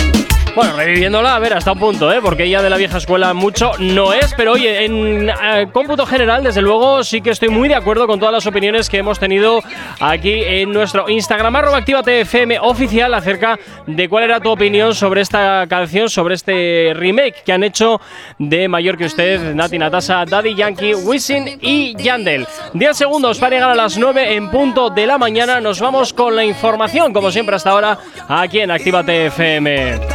Bueno, 0.55 0.77
reviviéndola, 0.77 1.35
a 1.35 1.39
ver, 1.39 1.55
hasta 1.55 1.71
un 1.71 1.79
punto, 1.79 2.13
¿eh? 2.13 2.19
Porque 2.21 2.43
ella 2.43 2.61
de 2.61 2.69
la 2.69 2.77
vieja 2.77 2.99
escuela 2.99 3.33
mucho 3.33 3.71
no 3.79 4.13
es, 4.13 4.35
pero 4.35 4.51
oye, 4.51 4.85
en 4.85 5.27
eh, 5.27 5.67
cómputo 5.73 6.05
general, 6.05 6.43
desde 6.43 6.61
luego, 6.61 7.03
sí 7.03 7.21
que 7.21 7.31
estoy 7.31 7.49
muy 7.49 7.67
de 7.67 7.73
acuerdo 7.73 8.05
con 8.05 8.19
todas 8.19 8.31
las 8.31 8.45
opiniones 8.45 8.87
que 8.87 8.99
hemos 8.99 9.17
tenido 9.17 9.63
aquí 9.99 10.43
en 10.45 10.71
nuestro 10.71 11.09
Instagram, 11.09 11.55
arroba 11.55 11.83
TFM 11.83 12.59
oficial, 12.59 13.15
acerca 13.15 13.57
de 13.87 14.07
cuál 14.07 14.25
era 14.25 14.39
tu 14.39 14.51
opinión 14.51 14.93
sobre 14.93 15.21
esta 15.21 15.65
canción, 15.67 16.07
sobre 16.07 16.35
este 16.35 16.93
remake 16.95 17.41
que 17.43 17.51
han 17.51 17.63
hecho 17.63 17.99
de 18.37 18.67
Mayor 18.67 18.95
que 18.95 19.05
Usted, 19.05 19.55
Nati 19.55 19.79
Natasa, 19.79 20.23
Daddy 20.23 20.53
Yankee, 20.53 20.93
Wisin 20.93 21.57
y 21.61 21.95
Yandel. 21.95 22.45
10 22.73 22.95
segundos 22.95 23.39
para 23.39 23.55
llegar 23.55 23.71
a 23.71 23.75
las 23.75 23.97
9 23.97 24.35
en 24.35 24.51
punto 24.51 24.91
de 24.91 25.07
la 25.07 25.17
mañana. 25.17 25.59
Nos 25.59 25.79
vamos 25.79 26.13
con 26.13 26.35
la 26.35 26.45
información, 26.45 27.11
como 27.11 27.31
siempre 27.31 27.55
hasta 27.55 27.71
ahora, 27.71 27.97
aquí 28.27 28.59
en 28.59 28.69
Actívate 28.69 29.25
FM. 29.25 30.12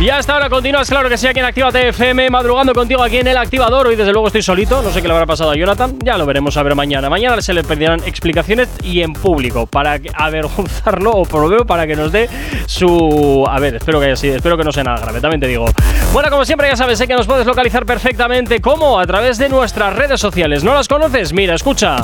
Y 0.00 0.08
hasta 0.08 0.32
ahora 0.32 0.48
continúas, 0.48 0.88
claro 0.88 1.10
que 1.10 1.18
sí, 1.18 1.26
aquí 1.26 1.40
en 1.40 1.44
Activa 1.44 1.68
FM, 1.68 2.30
madrugando 2.30 2.72
contigo 2.72 3.02
aquí 3.02 3.18
en 3.18 3.26
el 3.26 3.36
activador. 3.36 3.86
Hoy, 3.86 3.96
desde 3.96 4.12
luego, 4.12 4.28
estoy 4.28 4.40
solito. 4.40 4.80
No 4.80 4.90
sé 4.90 5.02
qué 5.02 5.08
le 5.08 5.12
habrá 5.12 5.26
pasado 5.26 5.50
a 5.50 5.56
Jonathan. 5.56 5.98
Ya 6.02 6.16
lo 6.16 6.24
veremos 6.24 6.56
a 6.56 6.62
ver 6.62 6.74
mañana. 6.74 7.10
Mañana 7.10 7.42
se 7.42 7.52
le 7.52 7.62
pedirán 7.62 8.00
explicaciones 8.06 8.70
y 8.82 9.02
en 9.02 9.12
público 9.12 9.66
para 9.66 10.00
avergonzarlo 10.14 11.10
o 11.10 11.26
por 11.26 11.42
lo 11.42 11.48
menos 11.48 11.66
para 11.66 11.86
que 11.86 11.96
nos 11.96 12.12
dé 12.12 12.30
su. 12.64 13.44
A 13.46 13.60
ver, 13.60 13.74
espero 13.74 14.00
que 14.00 14.06
haya 14.06 14.16
sido, 14.16 14.36
espero 14.36 14.56
que 14.56 14.64
no 14.64 14.72
sea 14.72 14.84
nada 14.84 15.00
grave, 15.02 15.20
también 15.20 15.38
te 15.38 15.46
digo. 15.46 15.66
Bueno, 16.14 16.30
como 16.30 16.46
siempre, 16.46 16.68
ya 16.68 16.76
sabes, 16.76 16.96
sé 16.96 17.06
que 17.06 17.14
nos 17.14 17.26
puedes 17.26 17.44
localizar 17.44 17.84
perfectamente. 17.84 18.62
¿Cómo? 18.62 18.98
A 18.98 19.06
través 19.06 19.36
de 19.36 19.50
nuestras 19.50 19.94
redes 19.94 20.18
sociales. 20.18 20.64
¿No 20.64 20.72
las 20.72 20.88
conoces? 20.88 21.34
Mira, 21.34 21.54
escucha. 21.54 21.96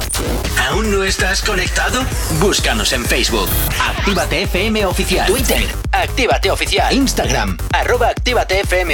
¿Aún 0.69 0.91
no 0.91 1.03
estás 1.03 1.41
conectado? 1.41 2.03
Búscanos 2.41 2.93
en 2.93 3.07
Facebook. 3.07 3.49
Actívate 3.81 4.43
FM 4.43 4.85
Oficial. 4.85 5.27
Twitter. 5.27 5.65
Actívate 5.93 6.51
Oficial. 6.51 6.93
Instagram 6.93 7.57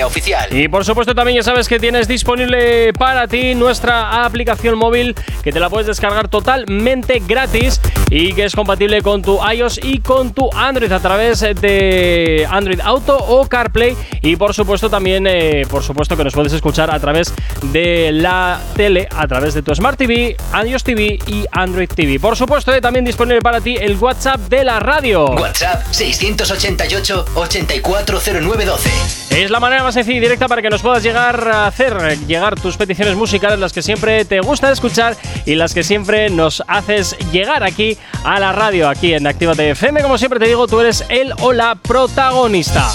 oficial. 0.07 0.49
Y 0.53 0.69
por 0.69 0.85
supuesto 0.85 1.15
también 1.15 1.37
ya 1.37 1.43
sabes 1.43 1.69
que 1.69 1.79
tienes 1.79 2.09
disponible 2.09 2.93
para 2.93 3.27
ti 3.27 3.55
nuestra 3.55 4.25
aplicación 4.25 4.77
móvil 4.79 5.15
que 5.43 5.53
te 5.53 5.61
la 5.61 5.71
puedes 5.71 5.87
descargar 5.87 6.29
totalmente 6.29 7.23
gratis 7.27 7.81
y 8.11 8.33
que 8.35 8.45
es 8.45 8.55
compatible 8.55 9.03
con 9.03 9.23
tu 9.23 9.39
iOS 9.47 9.81
y 9.83 10.01
con 10.01 10.33
tu 10.33 10.51
Android 10.55 10.93
a 10.93 11.01
través 11.01 11.41
de 11.41 12.47
Android 12.51 12.81
Auto 12.81 13.17
o 13.17 13.49
CarPlay 13.49 13.97
y 14.23 14.37
por 14.37 14.55
supuesto 14.55 14.89
también 14.89 15.27
eh, 15.27 15.67
por 15.69 15.83
supuesto 15.83 16.17
que 16.17 16.25
nos 16.25 16.33
puedes 16.33 16.53
escuchar 16.53 16.91
a 16.91 16.99
través 17.01 17.33
de 17.65 18.11
la 18.13 18.61
tele, 18.75 19.09
a 19.15 19.27
través 19.27 19.55
de 19.55 19.63
tu 19.63 19.75
Smart 19.75 19.99
TV, 19.99 20.37
iOS 20.65 20.85
TV 20.85 21.19
y 21.27 21.45
Android 21.51 21.89
TV. 21.89 22.19
Por 22.21 22.37
supuesto 22.37 22.73
eh, 22.73 22.81
también 22.81 23.05
disponible 23.05 23.41
para 23.41 23.61
ti 23.61 23.77
el 23.79 23.97
WhatsApp 23.97 24.41
de 24.49 24.65
la 24.65 24.81
radio. 24.81 25.27
WhatsApp 25.27 25.85
688 25.91 27.25
840912 27.35 28.91
es 29.31 29.51
la 29.51 29.61
manera 29.61 29.83
más 29.83 29.95
sencilla 29.95 30.19
y 30.19 30.21
directa 30.21 30.47
para 30.47 30.63
que 30.63 30.69
nos 30.69 30.83
puedas 30.83 31.03
llegar 31.03 31.49
a 31.49 31.67
hacer 31.67 32.19
llegar 32.27 32.61
tus 32.61 32.77
peticiones 32.77 33.17
musicales, 33.17 33.59
las 33.59 33.73
que 33.73 33.83
siempre 33.83 34.25
te 34.25 34.41
gusta 34.41 34.71
escuchar 34.71 35.17
y 35.47 35.55
las 35.55 35.75
que 35.75 35.83
siempre 35.83 36.31
nos 36.31 36.63
haces 36.69 37.17
llegar 37.33 37.63
aquí 37.63 37.97
a 38.25 38.39
la 38.39 38.53
radio, 38.53 38.89
aquí 38.89 39.15
en 39.15 39.27
Actívate 39.27 39.71
FM. 39.71 40.03
Como 40.03 40.19
siempre 40.19 40.39
te 40.39 40.47
digo, 40.47 40.67
tú 40.67 40.81
eres 40.81 41.05
el 41.09 41.33
o 41.41 41.53
la 41.53 41.75
protagonista. 41.77 42.93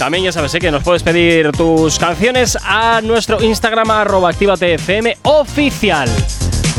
También 0.00 0.24
ya 0.24 0.32
sabes 0.32 0.54
¿eh? 0.54 0.60
que 0.60 0.70
nos 0.70 0.82
puedes 0.82 1.02
pedir 1.02 1.52
tus 1.52 1.98
canciones 1.98 2.56
a 2.64 3.02
nuestro 3.02 3.42
Instagram 3.42 3.90
arroba 3.90 4.30
FM 4.30 5.18
oficial. 5.24 6.08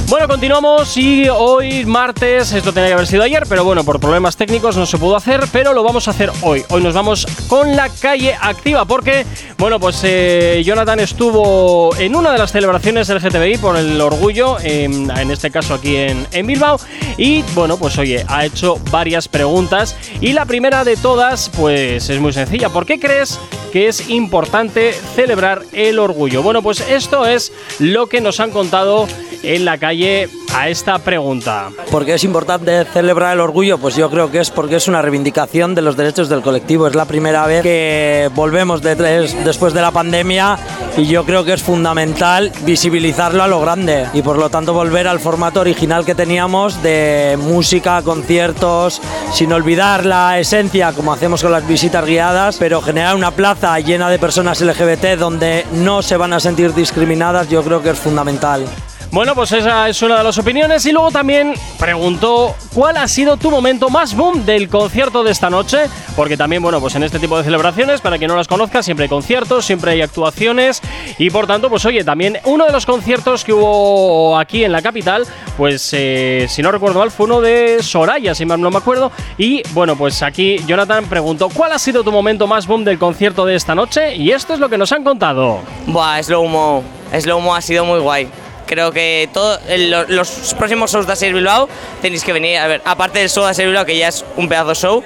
Bueno, 0.08 0.27
continuamos 0.27 0.98
y 0.98 1.29
hoy 1.29 1.86
martes, 1.86 2.51
esto 2.51 2.74
tenía 2.74 2.89
que 2.89 2.93
haber 2.96 3.08
sido 3.08 3.24
ayer, 3.24 3.43
pero 3.48 3.63
bueno, 3.63 3.86
por 3.86 4.00
problemas 4.00 4.36
técnicos 4.36 4.75
no 4.75 4.86
se 4.86 4.98
pudo 4.98 5.15
hacer, 5.15 5.41
pero 5.53 5.72
lo 5.72 5.84
vamos 5.84 6.08
a 6.08 6.12
hacer 6.12 6.29
hoy. 6.41 6.65
Hoy 6.70 6.84
nos 6.84 6.93
vamos 6.93 7.25
con 7.48 7.77
la 7.77 7.88
calle 7.88 8.36
activa 8.39 8.84
porque, 8.84 9.25
bueno, 9.58 9.79
pues 9.79 10.01
eh, 10.03 10.62
Jonathan 10.65 11.00
estuvo 11.00 11.96
en 11.96 12.15
una 12.15 12.34
de 12.34 12.39
las 12.39 12.51
celebraciones 12.51 13.08
del 13.08 13.22
GTBI 13.22 13.58
por 13.58 13.77
el 13.77 14.01
orgullo, 14.01 14.58
en, 14.60 15.10
en 15.12 15.31
este 15.31 15.50
caso 15.50 15.75
aquí 15.75 15.96
en, 15.96 16.27
en 16.34 16.46
Bilbao, 16.46 16.77
y 17.15 17.43
bueno, 17.53 17.77
pues 17.77 17.98
oye, 17.98 18.25
ha 18.27 18.46
hecho 18.46 18.77
varias 18.91 19.29
preguntas 19.29 19.96
y 20.20 20.34
la 20.34 20.46
primera 20.46 20.84
de 20.84 20.98
todas, 20.98 21.50
pues 21.58 22.10
es 22.10 22.20
muy 22.20 22.34
sencilla. 22.34 22.67
¿Por 22.67 22.86
qué 22.86 23.00
crees 23.00 23.39
que 23.71 23.87
es 23.87 24.09
importante 24.09 24.93
celebrar 24.93 25.63
el 25.73 25.99
orgullo? 25.99 26.43
Bueno, 26.43 26.61
pues 26.61 26.81
esto 26.89 27.25
es 27.25 27.51
lo 27.79 28.07
que 28.07 28.21
nos 28.21 28.39
han 28.39 28.51
contado 28.51 29.07
en 29.43 29.65
la 29.65 29.77
calle 29.77 30.29
a 30.55 30.70
esta 30.70 31.00
pregunta. 31.00 31.70
¿Por 31.89 32.05
qué 32.05 32.15
es 32.15 32.24
importante 32.24 32.86
celebrar 32.86 33.34
el 33.34 33.39
orgullo? 33.39 33.77
Pues 33.77 33.96
yo 33.96 34.10
creo 34.10 34.31
que 34.31 34.39
es 34.39 34.50
porque 34.50 34.75
es 34.75 34.88
una 34.88 35.01
reivindicación 35.01 35.75
de 35.75 35.81
los 35.81 35.98
derechos 35.98 36.29
del 36.29 36.41
colectivo. 36.41 36.88
Es 36.88 36.96
la 36.96 37.05
primera 37.05 37.46
vez 37.46 37.63
que 37.63 38.29
volvemos 38.36 38.81
después 38.81 39.74
de 39.74 39.81
la 39.81 39.91
pandemia 39.91 40.58
y 40.98 41.05
yo 41.05 41.25
creo 41.25 41.43
que 41.43 41.53
es 41.53 41.63
fundamental 41.63 42.51
visibilizarlo 42.63 43.43
a 43.43 43.48
lo 43.48 43.62
grande 43.62 44.08
y 44.13 44.22
por 44.22 44.38
lo 44.38 44.50
tanto 44.50 44.74
volver 44.74 45.08
al 45.08 45.20
formato 45.20 45.62
original 45.62 46.05
que 46.05 46.15
teníamos 46.15 46.81
de 46.84 47.38
música, 47.41 48.01
conciertos, 48.01 49.01
sin 49.34 49.53
olvidar 49.53 50.05
la 50.05 50.39
esencia 50.39 50.91
como 50.93 51.13
hacemos 51.13 51.41
con 51.41 51.51
las 51.51 51.67
visitas 51.67 52.05
guiadas, 52.05 52.58
pero 52.58 52.81
generar 52.81 53.15
una 53.15 53.31
plaza 53.31 53.79
llena 53.79 54.10
de 54.10 54.20
personas 54.20 54.62
LGBT 54.62 55.17
donde 55.17 55.65
no 55.74 56.01
se 56.01 56.17
van 56.17 56.34
a 56.34 56.39
sentir 56.39 56.74
discriminadas 56.74 57.50
yo 57.50 57.63
creo 57.63 57.81
que 57.81 57.91
es 57.91 58.00
fundamental. 58.00 58.65
Bueno, 59.12 59.36
pues 59.36 59.51
esa 59.51 59.89
es 59.89 60.01
una 60.03 60.20
de 60.20 60.24
las 60.24 60.38
opiniones. 60.38 60.86
Y 60.86 60.94
luego 60.94 61.12
también 61.12 61.53
preguntó 61.77 62.56
cuál 62.74 62.96
ha 62.96 63.10
sido 63.10 63.36
tu 63.36 63.51
momento 63.51 63.89
más 63.89 64.15
boom 64.15 64.46
del 64.46 64.70
concierto 64.70 65.22
de 65.22 65.32
esta 65.32 65.50
noche. 65.50 65.80
Porque 66.15 66.38
también, 66.38 66.63
bueno, 66.63 66.80
pues 66.80 66.96
en 66.96 67.03
este 67.03 67.20
tipo 67.20 67.38
de 67.38 67.44
celebraciones, 67.44 68.00
para 68.00 68.18
quien 68.18 68.30
no 68.30 68.38
las 68.38 68.48
conozca, 68.48 68.82
siempre 68.82 69.03
hay 69.03 69.10
conciertos, 69.10 69.65
siempre 69.65 69.91
hay 69.91 70.01
actuaciones. 70.01 70.82
Y 71.18 71.30
por 71.30 71.46
tanto, 71.46 71.70
pues 71.70 71.84
oye, 71.86 72.06
también 72.06 72.38
uno 72.46 72.65
de 72.65 72.72
los 72.72 72.86
conciertos 72.86 73.44
que 73.44 73.51
hubo 73.51 74.39
aquí 74.39 74.63
en 74.63 74.72
la 74.72 74.82
capital, 74.82 75.27
pues 75.58 75.89
eh, 75.91 76.46
si 76.48 76.62
no 76.62 76.72
recuerdo 76.72 77.00
mal, 77.00 77.12
fue 77.12 77.25
uno 77.25 77.41
de 77.41 77.84
Soraya, 77.84 78.34
si 78.34 78.46
mal 78.46 78.62
no 78.62 78.72
me 78.72 78.77
acuerdo. 78.77 79.12
Y 79.38 79.62
bueno, 79.74 79.98
pues 79.98 80.24
aquí 80.24 80.60
Jonathan 80.65 81.03
preguntó 81.08 81.50
cuál 81.50 81.74
ha 81.74 81.80
sido 81.80 82.06
tu 82.06 82.13
momento 82.13 82.48
más 82.48 82.65
boom 82.65 82.86
del 82.86 82.98
concierto 82.98 83.46
de 83.46 83.56
esta 83.56 83.75
noche. 83.75 84.15
Y 84.15 84.32
esto 84.32 84.53
es 84.53 84.62
lo 84.62 84.70
que 84.70 84.77
nos 84.77 84.94
han 84.94 85.03
contado. 85.03 85.60
Buah, 85.88 86.24
Slow 86.24 86.48
Mo. 86.48 86.84
Slow 87.20 87.41
Mo 87.41 87.53
ha 87.53 87.62
sido 87.62 87.84
muy 87.84 88.00
guay. 88.00 88.30
Creo 88.71 88.93
que 88.93 89.27
todo, 89.33 89.59
el- 89.67 89.91
lo- 89.91 90.07
los 90.07 90.55
próximos 90.57 90.93
shows 90.93 91.05
de 91.05 91.11
Aser 91.11 91.33
Bilbao 91.33 91.67
tenéis 92.01 92.23
que 92.23 92.31
venir. 92.31 92.57
A 92.57 92.67
ver, 92.67 92.81
aparte 92.85 93.19
del 93.19 93.29
show 93.29 93.43
de 93.43 93.49
Aser 93.51 93.67
Bilbao, 93.67 93.83
que 93.85 93.97
ya 93.97 94.07
es 94.07 94.23
un 94.37 94.47
pedazo 94.47 94.69
de 94.69 94.75
show, 94.75 95.03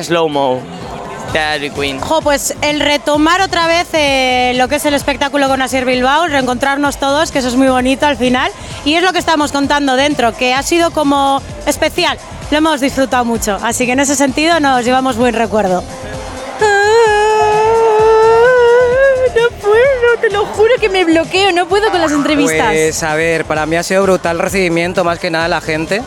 Slow 0.00 0.28
Mo 0.28 0.60
de 1.32 1.56
Ivy 1.56 1.70
Queen. 1.70 2.00
Jo, 2.00 2.20
pues 2.22 2.54
el 2.62 2.78
retomar 2.78 3.40
otra 3.40 3.66
vez 3.66 3.88
eh, 3.92 4.52
lo 4.54 4.68
que 4.68 4.76
es 4.76 4.84
el 4.84 4.94
espectáculo 4.94 5.48
con 5.48 5.60
Asier 5.60 5.84
Bilbao, 5.84 6.28
reencontrarnos 6.28 6.98
todos, 6.98 7.32
que 7.32 7.40
eso 7.40 7.48
es 7.48 7.56
muy 7.56 7.66
bonito 7.66 8.06
al 8.06 8.16
final. 8.16 8.52
Y 8.84 8.94
es 8.94 9.02
lo 9.02 9.12
que 9.12 9.18
estamos 9.18 9.50
contando 9.50 9.96
dentro, 9.96 10.32
que 10.36 10.54
ha 10.54 10.62
sido 10.62 10.92
como 10.92 11.42
especial. 11.66 12.18
Lo 12.52 12.58
hemos 12.58 12.80
disfrutado 12.80 13.24
mucho, 13.24 13.58
así 13.64 13.84
que 13.84 13.92
en 13.92 14.00
ese 14.00 14.14
sentido 14.14 14.60
nos 14.60 14.84
llevamos 14.84 15.16
buen 15.16 15.34
recuerdo. 15.34 15.82
No 19.40 19.56
puedo, 19.60 20.20
te 20.20 20.30
lo 20.30 20.44
juro 20.46 20.72
que 20.80 20.88
me 20.88 21.04
bloqueo, 21.04 21.52
no 21.52 21.66
puedo 21.68 21.90
con 21.90 22.00
las 22.00 22.12
entrevistas. 22.12 22.72
Pues 22.72 23.02
a 23.02 23.14
ver, 23.14 23.44
para 23.44 23.66
mí 23.66 23.76
ha 23.76 23.82
sido 23.82 24.02
brutal 24.02 24.36
el 24.36 24.42
recibimiento, 24.42 25.04
más 25.04 25.18
que 25.18 25.30
nada 25.30 25.48
la 25.48 25.60
gente. 25.60 26.02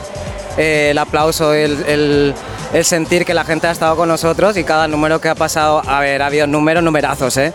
Eh, 0.57 0.89
el 0.91 0.97
aplauso, 0.97 1.53
el, 1.53 1.83
el- 1.87 2.33
el 2.73 2.85
sentir 2.85 3.25
que 3.25 3.33
la 3.33 3.43
gente 3.43 3.67
ha 3.67 3.71
estado 3.71 3.97
con 3.97 4.07
nosotros 4.07 4.55
y 4.55 4.63
cada 4.63 4.87
número 4.87 5.19
que 5.19 5.27
ha 5.27 5.35
pasado, 5.35 5.81
a 5.85 5.99
ver, 5.99 6.21
ha 6.21 6.27
habido 6.27 6.47
números, 6.47 6.81
numerazos, 6.83 7.35
¿eh? 7.37 7.53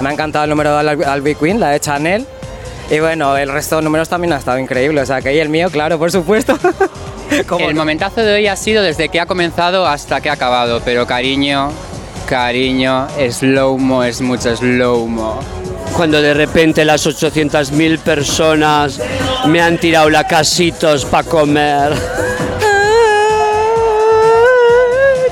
Me 0.00 0.08
ha 0.08 0.12
encantado 0.12 0.42
el 0.44 0.50
número 0.50 0.72
de 0.72 0.78
Al- 0.80 1.04
Albi 1.04 1.34
Queen, 1.36 1.60
la 1.60 1.70
de 1.70 1.78
Chanel. 1.80 2.26
Y 2.90 2.98
bueno, 3.00 3.36
el 3.36 3.48
resto 3.48 3.76
de 3.76 3.82
números 3.82 4.08
también 4.08 4.32
ha 4.32 4.36
estado 4.38 4.58
increíble, 4.58 5.00
o 5.00 5.06
sea, 5.06 5.20
que 5.22 5.34
y 5.34 5.38
el 5.38 5.48
mío, 5.48 5.70
claro, 5.70 5.98
por 5.98 6.10
supuesto. 6.12 6.58
El 7.58 7.74
momentazo 7.74 8.20
de 8.22 8.34
hoy 8.34 8.46
ha 8.46 8.54
sido 8.56 8.82
desde 8.84 9.08
que 9.08 9.20
ha 9.20 9.26
comenzado 9.26 9.86
hasta 9.86 10.20
que 10.20 10.30
ha 10.30 10.34
acabado, 10.34 10.80
pero 10.84 11.06
cariño, 11.06 11.72
cariño, 12.26 13.06
slow-mo 13.30 14.02
es 14.02 14.20
mucho 14.20 14.54
slow-mo. 14.54 15.40
Cuando 15.96 16.20
de 16.20 16.34
repente 16.34 16.84
las 16.84 17.06
800.000 17.06 17.98
personas 18.00 19.00
me 19.46 19.62
han 19.62 19.78
tirado 19.78 20.10
la 20.10 20.24
casitos 20.24 21.04
para 21.04 21.26
comer. 21.26 21.92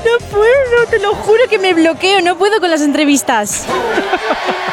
No 0.05 0.25
puedo, 0.31 0.87
te 0.89 0.99
lo 0.99 1.13
juro 1.13 1.43
que 1.49 1.59
me 1.59 1.73
bloqueo, 1.73 2.21
no 2.21 2.37
puedo 2.37 2.59
con 2.59 2.71
las 2.71 2.81
entrevistas. 2.81 3.65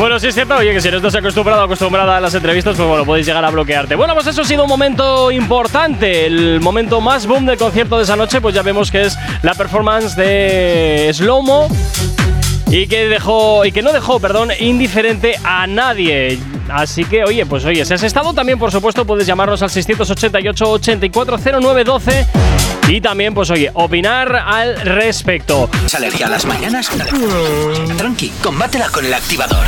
Bueno, 0.00 0.18
sí 0.18 0.28
es 0.28 0.34
cierto, 0.34 0.56
oye, 0.56 0.72
que 0.72 0.80
si 0.80 0.90
no 0.90 0.96
estás 0.96 1.14
acostumbrado 1.14 1.62
acostumbrada 1.62 2.16
a 2.16 2.20
las 2.22 2.34
entrevistas, 2.34 2.74
pues 2.74 2.88
bueno, 2.88 3.04
podéis 3.04 3.26
llegar 3.26 3.44
a 3.44 3.50
bloquearte. 3.50 3.96
Bueno, 3.96 4.14
pues 4.14 4.26
eso 4.28 4.40
ha 4.40 4.44
sido 4.46 4.62
un 4.62 4.68
momento 4.70 5.30
importante. 5.30 6.24
El 6.24 6.58
momento 6.60 7.02
más 7.02 7.26
boom 7.26 7.44
del 7.44 7.58
concierto 7.58 7.98
de 7.98 8.04
esa 8.04 8.16
noche, 8.16 8.40
pues 8.40 8.54
ya 8.54 8.62
vemos 8.62 8.90
que 8.90 9.02
es 9.02 9.18
la 9.42 9.52
performance 9.52 10.16
de 10.16 11.10
Slowmo. 11.12 11.68
Y 12.70 12.86
que 12.86 13.08
dejó. 13.08 13.66
Y 13.66 13.72
que 13.72 13.82
no 13.82 13.92
dejó, 13.92 14.20
perdón, 14.20 14.48
indiferente 14.58 15.34
a 15.44 15.66
nadie. 15.66 16.38
Así 16.72 17.04
que, 17.04 17.24
oye, 17.24 17.44
pues 17.46 17.64
oye, 17.64 17.84
si 17.84 17.94
has 17.94 18.02
estado 18.02 18.32
también, 18.32 18.58
por 18.58 18.70
supuesto, 18.70 19.04
puedes 19.04 19.26
llamarnos 19.26 19.62
al 19.62 19.70
688 19.70 20.70
840912 20.70 22.26
y 22.88 23.00
también, 23.00 23.34
pues 23.34 23.50
oye, 23.50 23.70
opinar 23.74 24.34
al 24.34 24.80
respecto. 24.80 25.68
¿Es 25.84 25.94
alergia 25.94 26.26
a 26.26 26.30
las 26.30 26.44
mañanas? 26.44 26.90
Tranqui, 27.96 28.32
combátela 28.42 28.88
con 28.88 29.04
el 29.04 29.14
activador. 29.14 29.64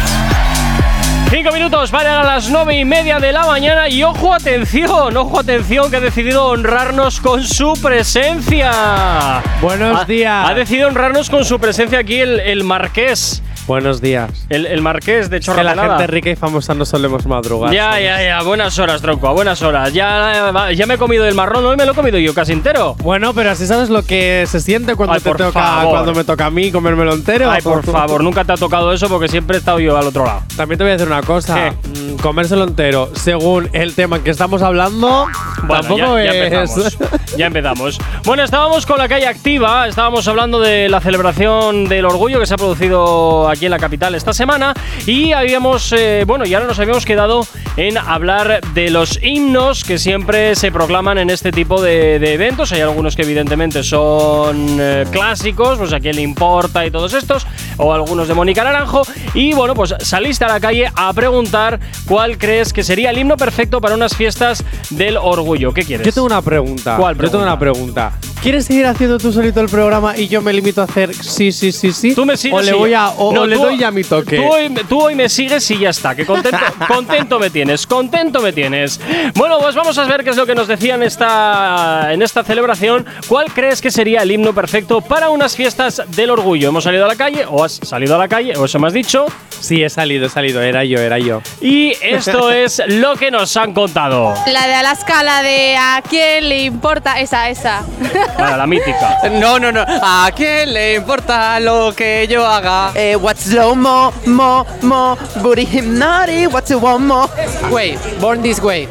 Cinco 1.31 1.51
minutos 1.51 1.91
para 1.91 2.23
las 2.25 2.51
nueve 2.51 2.79
y 2.79 2.85
media 2.85 3.19
de 3.19 3.33
la 3.33 3.47
mañana 3.47 3.89
y 3.89 4.03
ojo 4.03 4.35
atención, 4.35 5.17
ojo 5.17 5.41
atención 5.41 5.91
que 5.91 5.97
ha 5.97 6.01
decidido 6.01 6.45
honrarnos 6.47 7.21
con 7.21 7.43
su 7.43 7.73
presencia. 7.83 9.43
Buenos 9.63 10.07
días. 10.07 10.51
Ha 10.51 10.53
decidido 10.53 10.89
honrarnos 10.89 11.31
con 11.31 11.47
su 11.47 11.59
presencia 11.59 12.01
aquí 12.01 12.21
el, 12.21 12.39
el 12.39 12.65
marqués. 12.65 13.43
Buenos 13.67 14.01
días. 14.01 14.29
El, 14.49 14.67
el 14.67 14.83
marqués 14.83 15.31
de 15.31 15.37
Es 15.37 15.49
que 15.49 15.63
la 15.63 15.77
gente 15.77 16.07
rica 16.09 16.31
y 16.31 16.37
famosa 16.37 16.75
no 16.75 16.85
solemos 16.85 17.27
madrugar. 17.27 17.73
Ya, 17.73 17.99
ya, 18.01 18.21
ya, 18.21 18.43
buenas 18.43 18.77
horas, 18.81 19.01
tronco, 19.01 19.29
a 19.29 19.33
buenas 19.33 19.63
horas. 19.63 19.93
Ya, 19.93 20.71
ya 20.75 20.87
me 20.87 20.95
he 20.95 20.99
comido 20.99 21.27
el 21.29 21.35
marrón, 21.37 21.65
hoy 21.65 21.77
me 21.77 21.87
lo 21.87 21.93
he 21.93 21.95
comido 21.95 22.19
yo 22.19 22.35
casi 22.35 22.53
entero. 22.53 22.97
Bueno, 22.99 23.33
pero 23.35 23.51
así 23.53 23.67
sabes 23.67 23.89
lo 23.89 24.03
que 24.05 24.45
se 24.49 24.59
siente 24.61 24.97
cuando 24.97 25.15
Ay, 25.15 25.21
te 25.21 25.29
por 25.29 25.37
toca, 25.39 25.53
favor. 25.53 25.91
cuando 25.93 26.13
me 26.15 26.25
toca 26.25 26.47
a 26.47 26.51
mí 26.51 26.73
comérmelo 26.73 27.15
entero. 27.15 27.49
Ay, 27.51 27.63
por 27.63 27.85
favor, 27.85 28.25
nunca 28.25 28.45
te 28.45 28.53
ha 28.53 28.57
tocado 28.57 28.93
eso 28.93 29.09
porque 29.09 29.29
siempre 29.29 29.57
he 29.57 29.61
estado 29.61 29.79
yo 29.79 29.97
al 29.97 30.09
otro 30.09 30.25
lado. 30.27 30.43
También 30.57 30.79
te 30.79 30.85
voy 30.85 30.91
a 30.91 30.95
decir 30.95 31.07
una 31.07 31.23
cosa. 31.23 31.71
Mm, 31.71 32.17
comérselo 32.21 32.65
entero, 32.65 33.11
según 33.15 33.71
el 33.73 33.95
tema 33.95 34.19
que 34.25 34.31
estamos 34.31 34.63
hablando, 34.63 35.27
Bueno, 35.63 35.75
tampoco 35.83 36.19
ya, 36.19 36.25
ya 36.25 36.33
es. 36.33 36.53
empezamos. 36.77 36.99
ya 37.39 37.47
empezamos. 37.47 37.99
Bueno, 38.25 38.43
estábamos 38.43 38.87
con 38.87 38.99
la 38.99 39.09
calle 39.09 39.29
activa, 39.29 39.87
estábamos 39.87 40.27
hablando 40.27 40.59
de 40.59 40.89
la 40.89 41.01
celebración 41.01 41.85
del 41.89 42.05
orgullo 42.07 42.41
que 42.41 42.47
se 42.47 42.55
ha 42.55 42.57
producido 42.57 43.52
aquí 43.53 43.67
en 43.67 43.71
la 43.71 43.79
capital 43.79 44.15
esta 44.15 44.33
semana 44.33 44.75
y 45.07 45.33
habíamos, 45.33 45.93
eh, 45.93 46.25
bueno, 46.27 46.45
y 46.47 46.55
ahora 46.55 46.67
nos 46.67 46.79
habíamos 46.79 47.05
quedado 47.05 47.47
en 47.77 47.97
hablar 47.99 48.61
de 48.75 48.91
los 48.91 49.23
himnos 49.23 49.85
que 49.85 49.99
siempre 49.99 50.55
se 50.55 50.71
proclaman 50.71 51.19
en 51.19 51.31
este 51.31 51.53
tipo 51.53 51.81
de, 51.81 52.19
de 52.19 52.35
eventos. 52.35 52.73
Hay 52.73 52.81
algunos 52.81 53.17
que 53.17 53.23
evidentemente 53.23 53.83
son 53.83 54.77
eh, 54.81 55.05
clásicos, 55.11 55.79
pues 55.79 55.93
a 55.93 56.01
quién 56.01 56.17
le 56.17 56.23
importa 56.23 56.85
y 56.85 56.91
todos 56.91 57.15
estos, 57.15 57.47
o 57.77 57.93
algunos 57.93 58.29
de 58.29 58.35
Mónica 58.35 58.65
Naranjo. 58.65 59.03
Y 59.35 59.55
bueno, 59.55 59.75
pues 59.75 59.95
saliste 60.01 60.45
a 60.45 60.49
la 60.49 60.61
calle 60.61 60.91
a 60.95 61.13
preguntar 61.13 61.81
cuál 62.07 62.39
crees 62.39 62.73
que 62.73 62.83
sería 62.83 63.11
el 63.11 63.19
himno 63.19 63.37
perfecto 63.37 63.81
para 63.81 63.95
unas 63.95 64.17
fiestas 64.17 64.65
del 64.91 65.17
orgullo. 65.17 65.73
¿Qué 65.73 65.83
quieres? 65.83 66.07
Yo 66.07 66.13
tengo 66.13 66.27
una 66.27 66.43
pregunta. 66.43 66.97
¿Cuál 66.97 67.17
Yo 67.17 67.31
tengo 67.31 67.45
una 67.45 67.59
pregunta. 67.59 68.13
¿Quieres 68.43 68.65
seguir 68.65 68.85
haciendo 68.87 69.19
tú 69.19 69.33
solito 69.33 69.61
el 69.61 69.69
programa 69.69 70.17
y 70.19 70.27
yo 70.27 70.43
me 70.43 70.53
limito 70.53 70.81
a 70.81 70.85
hacer 70.85 71.15
sí, 71.15 71.53
sí, 71.53 71.71
sí, 71.71 71.93
sí? 71.93 72.13
Tú 72.13 72.27
me 72.27 72.37
sigues 72.37 72.59
o 72.59 72.63
le 72.63 72.73
voy 72.73 72.93
a 72.93 73.11
o, 73.11 73.33
No, 73.33 73.43
o 73.43 73.47
le 73.47 73.55
tú- 73.55 73.63
doy 73.63 73.79
ya 73.79 73.93
mi 73.93 74.03
toque. 74.03 74.37
Tú 74.37 74.43
hoy, 74.45 74.69
tú 74.89 75.01
hoy 75.01 75.15
me 75.15 75.29
sigues 75.29 75.71
y 75.71 75.79
ya 75.79 75.91
está. 75.91 76.17
Que 76.17 76.27
contento, 76.27 76.59
contento 76.89 77.39
me 77.39 77.51
tienes, 77.51 77.87
contento 77.87 78.41
me 78.41 78.53
tienes. 78.53 78.99
Bueno, 79.37 79.59
pues 79.61 79.77
vamos 79.77 79.97
a 79.97 80.05
ver 80.07 80.25
qué 80.25 80.31
es 80.31 80.37
lo 80.37 80.45
que 80.45 80.57
nos 80.57 80.67
decían 80.67 81.05
esta, 81.05 82.13
en 82.13 82.21
esta 82.21 82.43
celebración. 82.43 83.07
¿Cuál 83.29 83.47
crees 83.55 83.81
que 83.81 83.93
sería 83.93 84.23
el 84.23 84.31
himno 84.33 84.53
perfecto 84.53 85.01
para 85.03 85.31
unas 85.31 85.55
fiestas 85.55 86.03
del 86.17 86.31
orgullo? 86.31 86.71
¿Hemos 86.71 86.83
salido 86.83 87.05
a 87.05 87.09
la 87.09 87.17
calle 87.17 87.45
o 87.49 87.63
has 87.63 87.75
salido 87.75 88.17
a 88.17 88.19
la 88.19 88.27
calle 88.27 88.57
o 88.57 88.65
eso 88.65 88.77
me 88.81 88.89
has 88.89 88.93
dicho? 88.93 89.27
Sí, 89.63 89.83
he 89.83 89.89
salido, 89.89 90.27
he 90.27 90.29
salido. 90.29 90.61
Era 90.61 90.85
yo, 90.85 90.99
era 90.99 91.19
yo. 91.19 91.41
Y 91.61 91.93
esto 92.03 92.51
es 92.53 92.83
lo 92.87 93.15
que 93.15 93.31
nos 93.31 93.57
han 93.57 93.73
contado. 93.73 94.35
La 94.47 94.67
de 94.67 94.75
Alaska, 94.75 95.23
la 95.23 95.43
de 95.43 95.77
¿a 95.77 96.03
quién 96.09 96.49
le 96.49 96.65
importa? 96.65 97.21
Esa, 97.21 97.49
esa. 97.49 97.83
Para 98.37 98.57
la 98.57 98.67
mítica. 98.67 99.19
No, 99.33 99.61
no, 99.61 99.71
no. 99.71 99.85
¿A 99.87 100.31
quién 100.35 100.73
le 100.73 100.95
importa 100.95 101.61
lo 101.61 101.95
que 101.95 102.27
yo 102.29 102.45
haga? 102.45 102.91
Eh, 102.95 103.15
what's 103.15 103.45
slow 103.45 103.77
mo, 103.77 104.13
mo, 104.27 104.67
mo, 104.83 105.17
booty 105.37 105.65
hypnotic, 105.65 106.53
what's 106.53 106.69
the 106.69 106.75
one 106.75 107.07
mo? 107.07 107.31
Way, 107.71 107.97
born 108.21 108.43
this 108.43 108.61
way. 108.61 108.89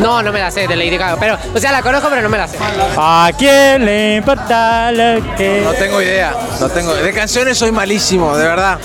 No, 0.00 0.22
no 0.22 0.32
me 0.32 0.38
la 0.38 0.50
sé 0.50 0.66
de 0.66 0.74
Lady 0.74 0.96
Gaga, 0.96 1.18
pero, 1.20 1.36
o 1.54 1.58
sea, 1.58 1.70
la 1.70 1.82
conozco, 1.82 2.08
pero 2.08 2.22
no 2.22 2.30
me 2.30 2.38
la 2.38 2.48
sé. 2.48 2.56
¿A 2.96 3.30
quién 3.36 3.84
le 3.84 4.16
importa 4.16 4.90
lo 4.90 5.36
que.? 5.36 5.60
No 5.64 5.72
tengo 5.72 6.00
idea, 6.00 6.34
no 6.60 6.68
tengo. 6.70 6.94
De 6.94 7.12
canciones 7.12 7.58
soy 7.58 7.72
malísimo, 7.72 8.36
de 8.36 8.44
verdad. 8.46 8.78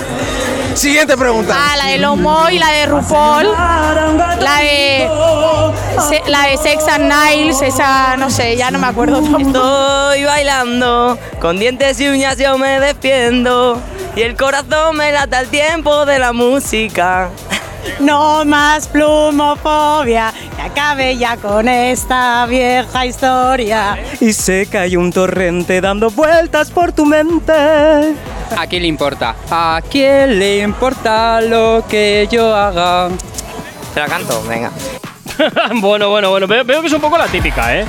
Siguiente 0.75 1.15
pregunta. 1.17 1.55
Ah, 1.57 1.77
la 1.77 1.85
de 1.87 1.97
Lomo 1.99 2.49
y 2.49 2.57
la 2.59 2.69
de 2.71 2.85
RuPaul. 2.87 3.47
La 4.39 4.57
de. 4.59 5.07
se- 6.09 6.29
la 6.29 6.47
de 6.47 6.57
Sex 6.57 6.87
and 6.87 7.11
Niles, 7.11 7.61
esa, 7.61 8.17
no 8.17 8.29
sé, 8.29 8.57
ya 8.57 8.71
no 8.71 8.79
me 8.79 8.87
acuerdo 8.87 9.21
tampoco. 9.21 9.39
Estoy 9.39 10.23
bailando, 10.25 11.17
con 11.39 11.59
dientes 11.59 11.99
y 11.99 12.07
uñas 12.09 12.37
yo 12.37 12.57
me 12.57 12.79
defiendo. 12.79 13.79
Y 14.15 14.21
el 14.21 14.35
corazón 14.35 14.97
me 14.97 15.11
lata 15.11 15.39
al 15.39 15.47
tiempo 15.47 16.05
de 16.05 16.19
la 16.19 16.33
música. 16.33 17.29
No 17.99 18.45
más 18.45 18.87
plumofobia, 18.87 20.33
que 20.55 20.61
acabe 20.61 21.17
ya 21.17 21.35
con 21.37 21.67
esta 21.67 22.45
vieja 22.45 23.05
historia. 23.05 23.97
Y 24.21 24.31
sé 24.33 24.67
que 24.67 24.77
hay 24.77 24.95
un 24.95 25.11
torrente 25.11 25.81
dando 25.81 26.09
vueltas 26.09 26.71
por 26.71 26.93
tu 26.93 27.05
mente. 27.05 27.53
¿A 28.57 28.67
quién 28.67 28.81
le 28.83 28.87
importa? 28.87 29.35
¿A 29.49 29.81
quién 29.89 30.39
le 30.39 30.59
importa 30.59 31.41
lo 31.41 31.83
que 31.89 32.27
yo 32.31 32.55
haga? 32.55 33.09
Te 33.93 33.99
la 33.99 34.07
canto, 34.07 34.43
venga. 34.47 34.71
bueno, 35.81 36.09
bueno, 36.09 36.29
bueno. 36.29 36.47
Veo, 36.47 36.63
veo 36.63 36.81
que 36.81 36.87
es 36.87 36.93
un 36.93 37.01
poco 37.01 37.17
la 37.17 37.27
típica, 37.27 37.77
¿eh? 37.77 37.85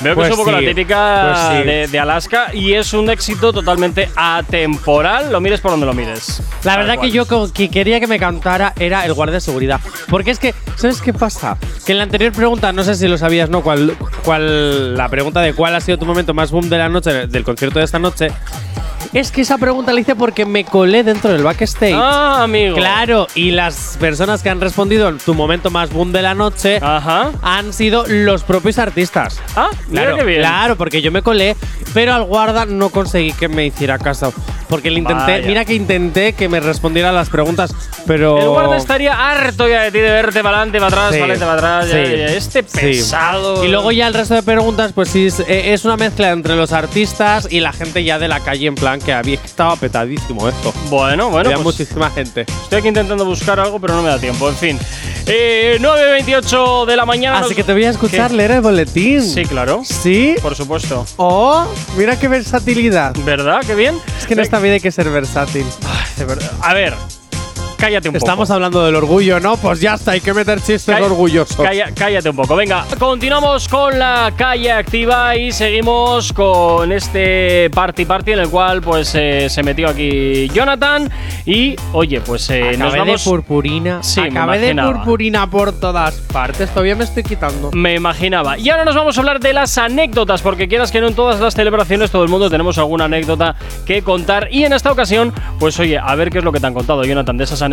Veo 0.00 0.12
que 0.12 0.16
Pues 0.16 0.28
es 0.28 0.32
un 0.32 0.38
poco 0.38 0.50
sí, 0.50 0.64
la 0.64 0.68
típica 0.68 1.28
pues 1.28 1.60
sí. 1.60 1.66
de, 1.68 1.86
de 1.86 1.98
Alaska 1.98 2.48
y 2.52 2.72
es 2.72 2.92
un 2.92 3.08
éxito 3.08 3.52
totalmente 3.52 4.10
atemporal. 4.16 5.30
Lo 5.30 5.40
mires 5.40 5.60
por 5.60 5.70
donde 5.70 5.86
lo 5.86 5.94
mires. 5.94 6.42
La 6.64 6.76
verdad 6.76 6.98
que 6.98 7.10
yo 7.10 7.24
que 7.52 7.70
quería 7.70 8.00
que 8.00 8.06
me 8.06 8.18
cantara 8.18 8.72
era 8.78 9.04
el 9.04 9.12
guardia 9.14 9.34
de 9.34 9.40
seguridad. 9.40 9.80
Porque 10.08 10.32
es 10.32 10.38
que, 10.38 10.54
¿sabes 10.76 11.00
qué 11.00 11.12
pasa? 11.12 11.56
Que 11.86 11.92
en 11.92 11.98
la 11.98 12.04
anterior 12.04 12.32
pregunta, 12.32 12.72
no 12.72 12.82
sé 12.82 12.96
si 12.96 13.06
lo 13.06 13.16
sabías, 13.16 13.48
¿no? 13.48 13.62
¿Cuál, 13.62 13.96
cuál, 14.24 14.96
la 14.96 15.08
pregunta 15.08 15.40
de 15.40 15.54
cuál 15.54 15.76
ha 15.76 15.80
sido 15.80 15.98
tu 15.98 16.06
momento 16.06 16.34
más 16.34 16.50
boom 16.50 16.68
de 16.68 16.78
la 16.78 16.88
noche, 16.88 17.28
del 17.28 17.44
concierto 17.44 17.78
de 17.78 17.84
esta 17.84 17.98
noche. 17.98 18.32
Es 19.12 19.30
que 19.30 19.42
esa 19.42 19.58
pregunta 19.58 19.92
la 19.92 20.00
hice 20.00 20.14
porque 20.16 20.46
me 20.46 20.64
colé 20.64 21.02
dentro 21.04 21.30
del 21.32 21.42
backstage. 21.42 21.94
Ah, 21.94 22.42
amigo. 22.44 22.76
Claro, 22.76 23.26
y 23.34 23.50
las 23.50 23.96
personas 24.00 24.42
que 24.42 24.48
han 24.50 24.60
respondido 24.60 25.08
en 25.08 25.18
tu 25.18 25.34
momento 25.34 25.70
más 25.70 25.90
boom 25.92 26.12
de 26.12 26.22
la 26.22 26.34
noche 26.34 26.80
han 26.82 27.72
sido 27.72 28.04
los 28.06 28.42
propios 28.42 28.78
artistas. 28.78 29.40
Ah, 29.56 29.68
mira 29.88 30.02
claro, 30.04 30.16
qué 30.18 30.24
bien. 30.24 30.40
Claro, 30.40 30.76
porque 30.76 31.02
yo 31.02 31.12
me 31.12 31.22
colé, 31.22 31.56
pero 31.92 32.14
al 32.14 32.24
guarda 32.24 32.64
no 32.64 32.88
conseguí 32.90 33.32
que 33.32 33.48
me 33.48 33.66
hiciera 33.66 33.98
caso. 33.98 34.32
Porque 34.68 34.90
le 34.90 35.00
intenté, 35.00 35.32
Vaya. 35.32 35.46
mira 35.46 35.64
que 35.66 35.74
intenté 35.74 36.32
que 36.32 36.48
me 36.48 36.58
respondiera 36.58 37.12
las 37.12 37.28
preguntas, 37.28 37.74
pero. 38.06 38.38
El 38.38 38.48
guarda 38.48 38.78
estaría 38.78 39.12
harto 39.30 39.68
ya 39.68 39.82
de 39.82 39.90
ti 39.92 39.98
de 39.98 40.10
verte 40.10 40.42
para 40.42 40.56
adelante, 40.62 40.78
para 40.78 40.88
atrás, 40.88 41.12
Sí, 41.14 41.20
para 41.20 41.32
adelante, 41.34 41.44
para 41.60 41.78
atrás. 41.80 41.92
ya, 41.92 42.06
sí, 42.06 42.16
ya, 42.16 42.26
Este 42.26 42.62
sí. 42.66 42.78
pesado. 42.80 43.62
Y 43.66 43.68
luego 43.68 43.92
ya 43.92 44.06
el 44.06 44.14
resto 44.14 44.32
de 44.34 44.42
preguntas, 44.42 44.92
pues 44.94 45.10
sí, 45.10 45.26
es, 45.26 45.40
eh, 45.40 45.74
es 45.74 45.84
una 45.84 45.98
mezcla 45.98 46.30
entre 46.30 46.56
los 46.56 46.72
artistas 46.72 47.48
y 47.50 47.60
la 47.60 47.74
gente 47.74 48.02
ya 48.02 48.18
de 48.18 48.28
la 48.28 48.40
calle, 48.40 48.66
en 48.66 48.74
plan 48.74 48.91
que 49.00 49.12
había 49.12 49.34
estaba 49.42 49.76
petadísimo 49.76 50.48
esto. 50.48 50.72
Bueno, 50.90 51.30
bueno, 51.30 51.50
Había 51.50 51.62
pues- 51.62 51.78
muchísima 51.78 52.10
gente. 52.10 52.42
Estoy 52.42 52.78
aquí 52.78 52.88
intentando 52.88 53.24
buscar 53.24 53.58
algo, 53.60 53.80
pero 53.80 53.94
no 53.94 54.02
me 54.02 54.08
da 54.08 54.18
tiempo. 54.18 54.48
En 54.48 54.56
fin. 54.56 54.78
Eh, 55.26 55.78
9.28 55.80 56.84
de 56.86 56.96
la 56.96 57.04
mañana. 57.06 57.38
Así 57.38 57.48
nos- 57.50 57.56
que 57.56 57.64
te 57.64 57.72
voy 57.72 57.84
a 57.84 57.90
escuchar 57.90 58.30
¿Qué? 58.30 58.36
leer 58.36 58.50
el 58.52 58.60
boletín. 58.60 59.22
Sí, 59.22 59.44
claro. 59.44 59.82
¿Sí? 59.84 60.34
Por 60.42 60.54
supuesto. 60.54 61.06
Oh, 61.16 61.64
mira 61.96 62.18
qué 62.18 62.28
versatilidad. 62.28 63.14
¿Verdad? 63.24 63.60
Qué 63.66 63.74
bien. 63.74 63.98
Es 64.18 64.26
que 64.26 64.34
en 64.34 64.40
esta 64.40 64.58
vida 64.58 64.74
hay 64.74 64.80
que 64.80 64.90
ser 64.92 65.08
versátil. 65.10 65.64
De 66.16 66.24
verdad. 66.24 66.50
A 66.60 66.74
ver, 66.74 66.94
cállate 67.82 68.08
un 68.10 68.14
Estamos 68.14 68.46
poco. 68.46 68.54
hablando 68.54 68.84
del 68.84 68.94
orgullo, 68.94 69.40
¿no? 69.40 69.56
Pues 69.56 69.80
ya 69.80 69.94
está, 69.94 70.12
hay 70.12 70.20
que 70.20 70.32
meter 70.32 70.58
chistes 70.60 70.84
Calla- 70.94 71.06
orgullosos. 71.06 71.56
Calla- 71.56 71.90
cállate 71.92 72.30
un 72.30 72.36
poco. 72.36 72.54
Venga, 72.54 72.84
continuamos 72.96 73.66
con 73.68 73.98
la 73.98 74.32
calle 74.36 74.70
activa 74.70 75.34
y 75.36 75.50
seguimos 75.50 76.32
con 76.32 76.92
este 76.92 77.68
party 77.70 78.04
party 78.04 78.32
en 78.32 78.38
el 78.38 78.48
cual 78.50 78.82
pues 78.82 79.12
eh, 79.16 79.48
se 79.50 79.64
metió 79.64 79.88
aquí 79.88 80.48
Jonathan 80.54 81.10
y 81.44 81.74
oye, 81.92 82.20
pues 82.20 82.48
eh, 82.50 82.76
nos 82.78 82.96
vamos 82.96 83.24
de 83.24 83.30
purpurina. 83.30 84.00
Sí, 84.04 84.20
me 84.20 84.28
Acabé 84.28 84.60
de 84.60 84.74
purpurina 84.80 85.50
por 85.50 85.72
todas 85.72 86.14
partes. 86.32 86.70
Todavía 86.70 86.94
me 86.94 87.02
estoy 87.02 87.24
quitando. 87.24 87.72
Me 87.72 87.94
imaginaba. 87.96 88.58
Y 88.58 88.70
ahora 88.70 88.84
nos 88.84 88.94
vamos 88.94 89.16
a 89.18 89.20
hablar 89.20 89.40
de 89.40 89.52
las 89.52 89.76
anécdotas, 89.76 90.40
porque 90.40 90.68
quieras 90.68 90.92
que 90.92 91.00
no 91.00 91.08
en 91.08 91.14
todas 91.16 91.40
las 91.40 91.54
celebraciones 91.54 92.12
todo 92.12 92.22
el 92.22 92.28
mundo 92.28 92.48
tenemos 92.48 92.78
alguna 92.78 93.06
anécdota 93.06 93.56
que 93.84 94.02
contar. 94.02 94.46
Y 94.52 94.62
en 94.64 94.72
esta 94.72 94.92
ocasión, 94.92 95.32
pues 95.58 95.80
oye, 95.80 95.98
a 95.98 96.14
ver 96.14 96.30
qué 96.30 96.38
es 96.38 96.44
lo 96.44 96.52
que 96.52 96.60
te 96.60 96.66
han 96.68 96.74
contado, 96.74 97.02
Jonathan, 97.04 97.36
de 97.36 97.42
esas 97.44 97.60
anécdotas 97.60 97.71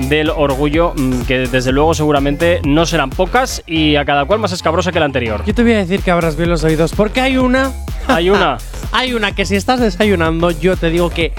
del 0.00 0.30
orgullo, 0.30 0.92
mm, 0.96 1.22
que 1.22 1.38
desde 1.46 1.72
luego 1.72 1.94
seguramente 1.94 2.60
no 2.64 2.86
serán 2.86 3.10
pocas 3.10 3.62
y 3.66 3.96
a 3.96 4.04
cada 4.04 4.24
cual 4.24 4.38
más 4.40 4.52
escabrosa 4.52 4.92
que 4.92 5.00
la 5.00 5.06
anterior. 5.06 5.42
Yo 5.46 5.54
te 5.54 5.62
voy 5.62 5.72
a 5.72 5.78
decir 5.78 6.00
que 6.00 6.10
abras 6.10 6.36
bien 6.36 6.50
los 6.50 6.64
oídos, 6.64 6.92
porque 6.92 7.20
hay 7.20 7.36
una. 7.36 7.72
Hay 8.06 8.30
una. 8.30 8.58
hay 8.92 9.14
una 9.14 9.34
que 9.34 9.44
si 9.44 9.56
estás 9.56 9.80
desayunando, 9.80 10.50
yo 10.50 10.76
te 10.76 10.90
digo 10.90 11.10
que 11.10 11.32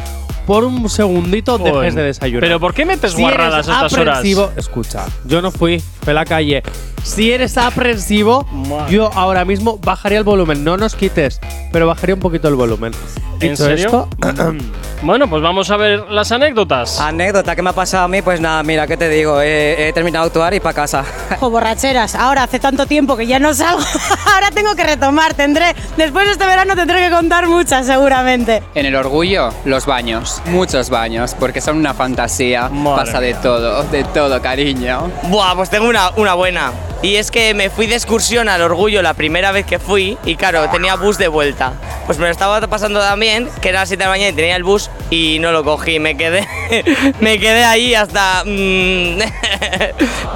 por 0.46 0.64
un 0.64 0.90
segundito 0.90 1.60
dejes 1.60 1.94
de 1.94 2.02
desayunar. 2.02 2.42
Pero 2.42 2.60
¿por 2.60 2.74
qué 2.74 2.84
metes 2.84 3.12
Si 3.14 3.22
guarradas 3.22 3.70
a 3.70 3.86
estas 3.86 3.94
horas? 3.94 4.26
Escucha, 4.56 5.06
yo 5.26 5.44
no 5.44 5.52
fui, 5.52 5.80
la 6.06 6.26
calle. 6.26 6.64
Si 7.04 7.32
eres 7.32 7.58
aprensivo, 7.58 8.46
yo 8.90 9.10
ahora 9.14 9.46
mismo 9.46 9.78
bajaría 9.82 10.18
el 10.18 10.24
volumen. 10.24 10.64
No 10.64 10.78
nos 10.78 10.96
quites, 10.96 11.40
pero 11.72 11.88
bajaría 11.88 12.16
un 12.16 12.22
poquito 12.22 12.48
el 12.50 12.56
volumen. 12.56 12.94
¿En 13.42 13.52
Dicho 13.52 13.64
serio? 13.64 14.10
esto, 14.20 14.54
bueno, 15.02 15.30
pues 15.30 15.42
vamos 15.42 15.72
a 15.72 15.78
ver 15.78 16.02
las 16.10 16.30
anécdotas. 16.34 17.00
Anécdota 17.00 17.56
que 17.56 17.62
me 17.62 17.70
ha 17.70 17.74
pasado 17.74 18.04
a 18.04 18.08
mí, 18.10 18.22
pues 18.22 18.42
nada, 18.42 18.62
mira, 18.64 18.86
¿qué 18.86 18.98
te 18.98 19.08
digo? 19.08 19.42
He, 19.42 19.88
he 19.88 19.94
terminado 19.94 20.26
de 20.26 20.28
actuar 20.28 20.54
y 20.56 20.60
para 20.60 20.74
casa. 20.74 21.06
O 21.40 21.50
borracheras. 21.50 22.16
Ahora 22.16 22.44
hace 22.44 22.60
tanto 22.60 22.86
tiempo 22.86 23.16
que 23.16 23.26
ya 23.26 23.40
no 23.40 23.54
salgo. 23.54 23.82
Ahora 24.34 24.52
tengo 24.52 24.76
que 24.76 24.84
retomar. 24.84 25.36
Tendré, 25.36 25.74
después 25.96 26.26
de 26.26 26.34
este 26.34 26.46
verano 26.46 26.76
tendré 26.76 27.00
que 27.00 27.16
contar 27.16 27.48
muchas 27.48 27.86
seguramente. 27.86 28.62
En 28.76 28.86
el 28.86 28.96
orgullo, 28.96 29.54
los 29.64 29.86
baños. 29.86 30.42
Muchos 30.48 30.90
baños, 30.90 31.34
porque 31.40 31.62
son 31.62 31.78
una 31.78 31.94
fantasía. 31.94 32.70
Pasa 32.84 33.22
de 33.22 33.36
todo, 33.36 33.84
de 33.84 34.04
todo, 34.04 34.42
cariño. 34.42 35.10
Buah, 35.30 35.56
pues 35.56 35.70
tengo 35.70 35.88
una, 35.90 36.34
buena. 36.36 36.72
Y 37.02 37.16
es 37.16 37.32
que 37.32 37.54
me 37.54 37.70
fui 37.70 37.88
de 37.88 37.96
excursión 37.96 38.50
al 38.50 38.62
Orgullo 38.62 39.02
la 39.02 39.14
primera 39.14 39.52
vez 39.52 39.66
que 39.66 39.80
fui 39.80 40.18
y 40.26 40.36
claro, 40.36 40.70
tenía 40.70 40.96
bus 40.96 41.18
de 41.18 41.28
vuelta. 41.28 41.74
Pues 42.10 42.18
me 42.18 42.26
lo 42.26 42.32
estaba 42.32 42.60
pasando 42.62 43.00
también, 43.00 43.48
que 43.62 43.70
era 43.70 43.82
las 43.82 43.90
7 43.90 44.02
de 44.02 44.06
la 44.08 44.10
mañana 44.10 44.30
y 44.32 44.34
tenía 44.34 44.56
el 44.56 44.64
bus 44.64 44.90
y 45.12 45.38
no 45.38 45.52
lo 45.52 45.64
cogí. 45.64 46.00
Me 46.00 46.18
quedé, 46.18 46.44
me 47.20 47.38
quedé 47.38 47.64
ahí 47.64 47.94
hasta... 47.94 48.42
mm, 48.46 49.20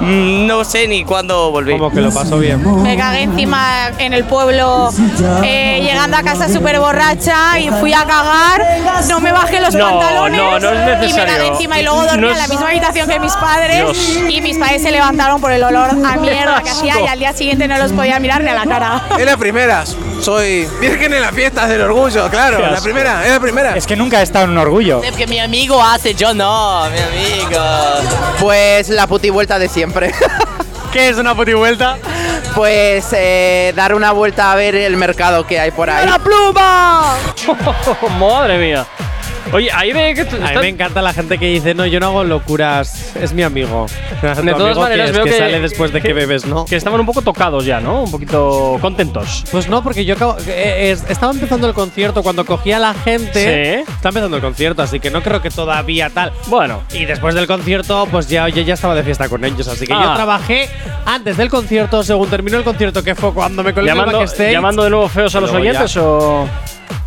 mm, 0.04 0.46
no 0.46 0.62
sé 0.62 0.86
ni 0.86 1.02
cuándo 1.02 1.50
volví. 1.50 1.72
Como 1.72 1.90
que 1.90 2.00
lo 2.00 2.14
pasó 2.14 2.38
bien. 2.38 2.62
Me 2.80 2.96
cagué 2.96 3.22
encima 3.22 3.90
en 3.98 4.12
el 4.12 4.22
pueblo, 4.22 4.90
eh, 5.42 5.80
llegando 5.82 6.16
a 6.16 6.22
casa 6.22 6.48
súper 6.48 6.78
borracha 6.78 7.58
y 7.58 7.68
fui 7.70 7.92
a 7.92 8.04
cagar. 8.04 8.62
No 9.08 9.18
me 9.18 9.32
bajé 9.32 9.60
los 9.60 9.74
No, 9.74 9.98
pantalones 9.98 10.40
no, 10.40 10.60
no 10.60 10.70
es 10.70 10.76
y 10.76 10.78
me 10.78 10.96
necesario. 11.00 11.34
cagué 11.34 11.46
encima. 11.48 11.80
Y 11.80 11.82
luego 11.82 12.04
dormí 12.04 12.20
No 12.20 12.30
en 12.30 12.38
la 12.38 12.46
misma 12.46 12.68
habitación 12.68 13.08
que 13.08 13.18
mis 13.18 13.32
padres. 13.34 13.78
Dios. 13.82 14.18
Y 14.30 14.40
mis 14.42 14.58
padres 14.58 14.80
se 14.80 14.92
levantaron 14.92 15.40
por 15.40 15.50
el 15.50 15.64
olor 15.64 15.90
a 15.90 16.16
mierda 16.18 16.62
que 16.62 16.70
hacía 16.70 17.00
y 17.00 17.08
al 17.08 17.18
día 17.18 17.32
siguiente 17.32 17.66
no 17.66 17.76
los 17.78 17.90
podía 17.90 18.20
mirar 18.20 18.42
ni 18.44 18.50
a 18.50 18.54
la 18.54 18.64
cara. 18.64 19.02
Es 19.18 19.26
la 19.26 19.36
primera. 19.36 19.82
Soy 20.24 20.66
virgen 20.80 21.12
en 21.12 21.20
las 21.20 21.34
fiestas 21.34 21.68
del 21.68 21.82
orgullo, 21.82 22.30
claro. 22.30 22.58
La 22.58 22.80
primera, 22.80 23.26
es 23.26 23.30
la 23.30 23.40
primera. 23.40 23.76
Es 23.76 23.86
que 23.86 23.94
nunca 23.94 24.20
he 24.20 24.22
estado 24.22 24.46
en 24.46 24.52
un 24.52 24.58
orgullo. 24.58 25.02
Que 25.18 25.26
mi 25.26 25.38
amigo 25.38 25.82
hace, 25.82 26.14
yo 26.14 26.32
no, 26.32 26.88
mi 26.88 26.98
amigo. 26.98 27.60
Pues 28.40 28.88
la 28.88 29.06
puti 29.06 29.28
vuelta 29.28 29.58
de 29.58 29.68
siempre. 29.68 30.14
¿Qué 30.94 31.10
es 31.10 31.18
una 31.18 31.34
puti 31.34 31.52
vuelta? 31.52 31.98
Pues 32.54 33.06
eh, 33.12 33.74
dar 33.76 33.94
una 33.94 34.12
vuelta 34.12 34.50
a 34.50 34.54
ver 34.54 34.74
el 34.76 34.96
mercado 34.96 35.46
que 35.46 35.60
hay 35.60 35.72
por 35.72 35.90
ahí. 35.90 36.06
¡La 36.06 36.18
pluma! 36.18 37.16
Madre 38.18 38.56
mía. 38.56 38.86
Oye, 39.54 39.70
ahí 39.72 39.92
ve 39.92 40.14
que 40.14 40.24
tú 40.24 40.36
A 40.36 40.48
mí 40.50 40.56
me 40.60 40.68
encanta 40.68 41.00
la 41.00 41.12
gente 41.12 41.38
que 41.38 41.46
dice, 41.46 41.74
no, 41.74 41.86
yo 41.86 42.00
no 42.00 42.06
hago 42.06 42.24
locuras, 42.24 43.14
es 43.16 43.32
mi 43.32 43.42
amigo. 43.42 43.86
De 44.20 44.28
todas 44.52 44.76
maneras, 44.76 45.12
veo 45.12 45.24
que, 45.24 45.32
sale 45.38 45.60
después 45.60 45.92
de 45.92 46.00
que, 46.02 46.12
bebes, 46.12 46.44
¿no? 46.44 46.64
Que 46.64 46.76
estaban 46.76 46.98
un 47.00 47.06
poco 47.06 47.22
tocados 47.22 47.64
ya, 47.64 47.80
¿no? 47.80 48.02
Un 48.02 48.10
poquito 48.10 48.78
contentos. 48.80 49.44
Pues 49.50 49.68
no, 49.68 49.82
porque 49.82 50.04
yo 50.04 50.16
acabo- 50.16 50.36
eh, 50.46 50.90
es- 50.92 51.04
estaba 51.08 51.32
empezando 51.32 51.66
el 51.68 51.74
concierto 51.74 52.22
cuando 52.22 52.44
cogía 52.44 52.76
a 52.78 52.80
la 52.80 52.94
gente. 52.94 53.84
Sí. 53.84 53.92
Está 53.92 54.08
empezando 54.08 54.36
el 54.36 54.42
concierto, 54.42 54.82
así 54.82 54.98
que 55.00 55.10
no 55.10 55.22
creo 55.22 55.40
que 55.40 55.50
todavía 55.50 56.10
tal. 56.10 56.32
Bueno. 56.48 56.82
Y 56.92 57.04
después 57.04 57.34
del 57.34 57.46
concierto, 57.46 58.06
pues 58.10 58.28
ya 58.28 58.48
yo 58.48 58.62
ya 58.62 58.74
estaba 58.74 58.94
de 58.94 59.02
fiesta 59.04 59.28
con 59.28 59.44
ellos, 59.44 59.68
así 59.68 59.86
que 59.86 59.92
Ah. 59.92 60.02
yo 60.04 60.14
trabajé 60.14 60.68
antes 61.06 61.36
del 61.36 61.48
concierto, 61.48 62.02
según 62.02 62.28
terminó 62.28 62.58
el 62.58 62.64
concierto, 62.64 63.02
que 63.02 63.14
fue 63.14 63.32
cuando 63.32 63.62
me 63.62 63.70
el 63.70 63.84
Llamando, 63.86 64.18
backstage. 64.18 64.52
llamando 64.52 64.82
de 64.84 64.90
nuevo 64.90 65.08
feos 65.08 65.34
a 65.34 65.40
los 65.40 65.50
Luego 65.50 65.64
ya. 65.64 65.70
oyentes 65.70 65.96
o. 65.96 66.48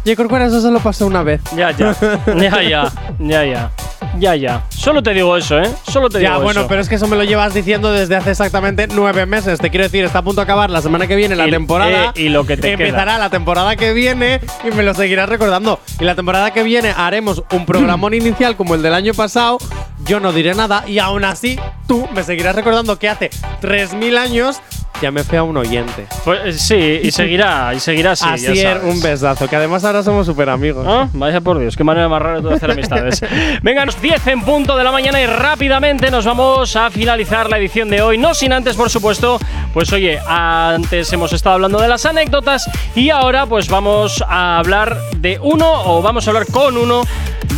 Yo 0.07 0.15
creo 0.15 0.29
que 0.29 0.45
eso 0.45 0.61
solo 0.61 0.79
pasó 0.79 1.05
una 1.05 1.21
vez. 1.21 1.41
Ya, 1.55 1.71
ya. 1.71 1.93
ya, 2.37 2.61
ya. 2.63 2.91
Ya, 3.19 3.43
ya. 3.45 3.71
ya, 4.17 4.35
ya. 4.35 4.63
Solo 4.69 5.03
te 5.03 5.13
digo 5.13 5.35
eso, 5.35 5.59
¿eh? 5.59 5.69
Solo 5.85 6.07
te 6.09 6.19
digo 6.19 6.31
Ya, 6.31 6.37
bueno, 6.37 6.61
eso. 6.61 6.69
pero 6.69 6.79
es 6.79 6.87
que 6.87 6.95
eso 6.95 7.07
me 7.07 7.17
lo 7.17 7.25
llevas 7.25 7.53
diciendo 7.53 7.91
desde 7.91 8.15
hace 8.15 8.31
exactamente 8.31 8.87
nueve 8.87 9.25
meses. 9.25 9.59
Te 9.59 9.69
quiero 9.69 9.83
decir, 9.83 10.05
está 10.05 10.19
a 10.19 10.21
punto 10.21 10.39
de 10.39 10.43
acabar 10.43 10.69
la 10.69 10.81
semana 10.81 11.07
que 11.07 11.15
viene 11.17 11.35
la 11.35 11.47
Y- 11.47 11.51
temporada. 11.51 12.13
eh, 12.15 12.21
y 12.21 12.29
lo 12.29 12.45
que 12.45 12.55
te 12.55 12.71
Empezará 12.71 13.03
queda. 13.13 13.17
la 13.17 13.29
temporada 13.29 13.75
que 13.75 13.91
viene 13.91 14.39
y 14.63 14.73
me 14.73 14.83
lo 14.83 14.93
seguirás 14.93 15.27
recordando. 15.27 15.79
Y 15.99 16.05
la 16.05 16.15
temporada 16.15 16.51
que 16.51 16.63
viene 16.63 16.93
haremos 16.95 17.43
un 17.51 17.65
programón 17.65 18.13
inicial 18.13 18.55
como 18.55 18.75
el 18.75 18.81
del 18.81 18.93
año 18.93 19.13
pasado. 19.13 19.57
Yo 20.05 20.21
no 20.21 20.31
diré 20.31 20.55
nada 20.55 20.85
y 20.87 20.99
aún 20.99 21.25
así 21.25 21.59
tú 21.85 22.07
me 22.15 22.23
seguirás 22.23 22.55
recordando 22.55 22.97
que 22.97 23.09
hace 23.09 23.29
3.000 23.61 24.17
años 24.17 24.61
ya 25.01 25.11
me 25.11 25.23
fui 25.23 25.37
a 25.37 25.43
un 25.43 25.55
oyente. 25.57 26.05
Pues 26.25 26.39
eh, 26.45 26.53
sí, 26.53 27.07
y 27.07 27.11
seguirá, 27.11 27.73
y 27.75 27.79
seguirá 27.79 28.11
así. 28.11 28.25
Así 28.27 28.55
ya 28.55 28.73
sabes. 28.77 28.93
un 28.93 29.01
besazo, 29.01 29.47
que 29.47 29.55
además 29.55 29.83
ahora 29.83 30.03
somos 30.03 30.25
súper 30.25 30.49
amigos. 30.49 30.85
Ah, 30.87 31.07
Vaya 31.13 31.41
por 31.41 31.59
Dios, 31.59 31.75
qué 31.75 31.83
manera 31.83 32.07
más 32.09 32.21
rara 32.21 32.41
de 32.41 32.53
hacer 32.53 32.71
amistades. 32.71 33.21
Venga, 33.61 33.85
nos 33.85 34.01
10 34.01 34.25
en 34.27 34.41
punto 34.41 34.75
de 34.77 34.83
la 34.83 34.91
mañana 34.91 35.21
y 35.21 35.25
rápidamente 35.25 36.09
nos 36.11 36.25
vamos 36.25 36.75
a 36.75 36.89
finalizar 36.89 37.49
la 37.49 37.57
edición 37.57 37.89
de 37.89 38.01
hoy. 38.01 38.17
No 38.17 38.33
sin 38.33 38.53
antes, 38.53 38.75
por 38.75 38.89
supuesto, 38.89 39.39
pues 39.73 39.91
oye, 39.93 40.19
antes 40.27 41.11
hemos 41.13 41.33
estado 41.33 41.55
hablando 41.55 41.79
de 41.79 41.87
las 41.87 42.05
anécdotas 42.05 42.69
y 42.95 43.09
ahora 43.09 43.45
pues 43.45 43.67
vamos 43.69 44.23
a 44.27 44.57
hablar 44.59 44.97
de 45.17 45.39
uno 45.41 45.83
o 45.85 46.01
vamos 46.01 46.27
a 46.27 46.31
hablar 46.31 46.47
con 46.47 46.77
uno 46.77 47.03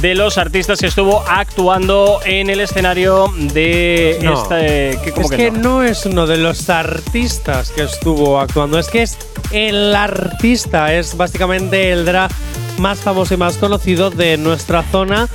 de 0.01 0.15
los 0.15 0.37
artistas 0.37 0.79
que 0.79 0.87
estuvo 0.87 1.23
actuando 1.27 2.19
en 2.25 2.49
el 2.49 2.61
escenario 2.61 3.33
de 3.37 4.19
No. 4.21 4.33
este. 4.41 4.97
¿qué- 5.03 5.11
cómo 5.11 5.25
es 5.25 5.31
que 5.31 5.37
que, 5.37 5.51
no? 5.51 5.59
no? 5.79 5.83
es 5.83 6.05
uno 6.05 6.25
de 6.25 6.37
los 6.37 6.69
artistas 6.69 7.28
que 7.75 7.83
estuvo 7.83 8.39
actuando, 8.39 8.79
es 8.79 8.87
que 8.87 9.03
es 9.03 9.17
el 9.51 9.95
artista, 9.95 10.93
es 10.93 11.15
básicamente 11.15 11.91
el 11.91 12.05
drag 12.05 12.31
más 12.79 12.99
famoso 12.99 13.35
y 13.35 13.37
más 13.37 13.57
conocido 13.57 14.09
de 14.09 14.37
nuestra 14.37 14.83
zona. 14.83 15.27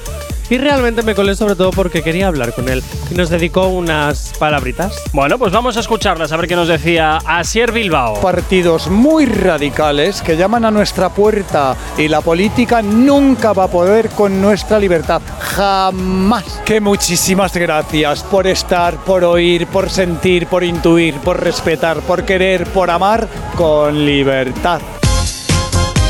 Y 0.51 0.59
realmente 0.59 1.03
me 1.03 1.15
colé 1.15 1.35
sobre 1.35 1.57
todo 1.57 1.71
porque 1.71 2.03
quería 2.03 2.29
hablar 2.29 2.53
con 2.53 2.69
él 2.69 2.83
y 3.11 3.15
nos 3.15 3.31
dedicó 3.31 3.69
unas 3.69 4.33
palabritas. 4.39 5.03
Bueno, 5.13 5.39
pues 5.39 5.53
vamos 5.53 5.77
a 5.77 5.81
escucharlas, 5.81 6.33
a 6.33 6.37
ver 6.37 6.47
qué 6.47 6.57
nos 6.57 6.69
decía 6.69 7.19
Asier 7.25 7.73
Bilbao. 7.73 8.21
Partidos 8.21 8.89
muy 8.89 9.27
radicales 9.27 10.23
que 10.23 10.37
llaman 10.37 10.65
a 10.65 10.71
nuestra 10.71 11.09
puerta 11.09 11.77
y 11.97 12.09
la 12.09 12.21
política 12.21 12.83
nunca 12.83 13.53
va 13.53 13.65
a 13.65 13.69
poder 13.69 14.11
con 14.11 14.41
nuestra 14.41 14.79
libertad. 14.79 15.23
Jamás. 15.41 16.61
Que 16.65 16.81
muchísimas 16.81 17.55
gracias 17.55 18.23
por 18.25 18.47
estar, 18.47 18.97
por 19.05 19.25
oír, 19.25 19.67
por 19.67 19.89
sentir, 19.91 20.47
por 20.47 20.65
intuir, 20.65 21.15
por 21.17 21.43
respetar, 21.43 22.01
por 22.01 22.25
querer, 22.25 22.67
por 22.67 22.91
amar 22.91 23.29
con 23.57 24.05
libertad. 24.05 24.81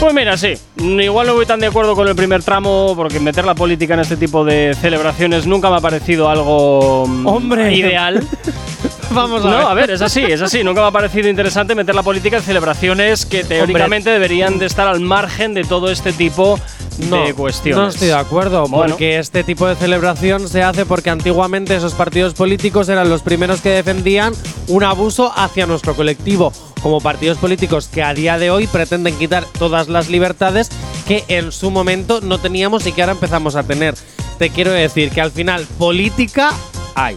Pues 0.04 0.14
mira, 0.14 0.36
sí. 0.36 0.52
Igual 0.76 1.26
no 1.28 1.34
voy 1.34 1.46
tan 1.46 1.60
de 1.60 1.68
acuerdo 1.68 1.94
con 1.94 2.06
el 2.06 2.14
primer 2.14 2.42
tramo, 2.42 2.92
porque 2.94 3.18
meter 3.18 3.46
la 3.46 3.54
política 3.54 3.94
en 3.94 4.00
este 4.00 4.18
tipo 4.18 4.44
de 4.44 4.76
celebraciones 4.78 5.46
nunca 5.46 5.70
me 5.70 5.76
ha 5.76 5.80
parecido 5.80 6.28
algo 6.28 7.06
mm, 7.08 7.26
Hombre. 7.26 7.74
ideal. 7.74 8.22
Vamos 9.12 9.42
a 9.46 9.50
no, 9.50 9.56
ver. 9.56 9.66
a 9.66 9.72
ver, 9.72 9.90
es 9.92 10.02
así, 10.02 10.20
es 10.20 10.42
así. 10.42 10.62
Nunca 10.62 10.82
me 10.82 10.88
ha 10.88 10.90
parecido 10.90 11.30
interesante 11.30 11.74
meter 11.74 11.94
la 11.94 12.02
política 12.02 12.36
en 12.36 12.42
celebraciones 12.42 13.24
que 13.24 13.44
teóricamente 13.44 14.10
deberían 14.10 14.58
de 14.58 14.66
estar 14.66 14.86
al 14.86 15.00
margen 15.00 15.54
de 15.54 15.64
todo 15.64 15.90
este 15.90 16.12
tipo 16.12 16.58
de 16.98 17.32
cuestiones. 17.32 17.78
No 17.78 17.88
estoy 17.88 18.08
de 18.08 18.14
acuerdo, 18.14 18.66
Bueno. 18.68 18.92
porque 18.92 19.18
este 19.18 19.42
tipo 19.42 19.66
de 19.66 19.74
celebración 19.74 20.48
se 20.50 20.62
hace 20.62 20.84
porque 20.84 21.08
antiguamente 21.08 21.76
esos 21.76 21.94
partidos 21.94 22.34
políticos 22.34 22.90
eran 22.90 23.08
los 23.08 23.22
primeros 23.22 23.62
que 23.62 23.70
defendían 23.70 24.34
un 24.68 24.84
abuso 24.84 25.32
hacia 25.34 25.64
nuestro 25.64 25.94
colectivo, 25.94 26.52
como 26.84 27.00
partidos 27.00 27.38
políticos 27.38 27.88
que 27.90 28.02
a 28.02 28.12
día 28.12 28.36
de 28.36 28.50
hoy 28.50 28.66
pretenden 28.66 29.16
quitar 29.16 29.44
todas 29.58 29.88
las 29.88 30.10
libertades 30.10 30.68
que 31.08 31.24
en 31.28 31.50
su 31.50 31.70
momento 31.70 32.20
no 32.20 32.38
teníamos 32.38 32.86
y 32.86 32.92
que 32.92 33.00
ahora 33.00 33.12
empezamos 33.14 33.56
a 33.56 33.62
tener. 33.62 33.94
Te 34.38 34.50
quiero 34.50 34.70
decir 34.70 35.10
que 35.10 35.22
al 35.22 35.30
final 35.32 35.66
política 35.78 36.52
hay. 36.94 37.16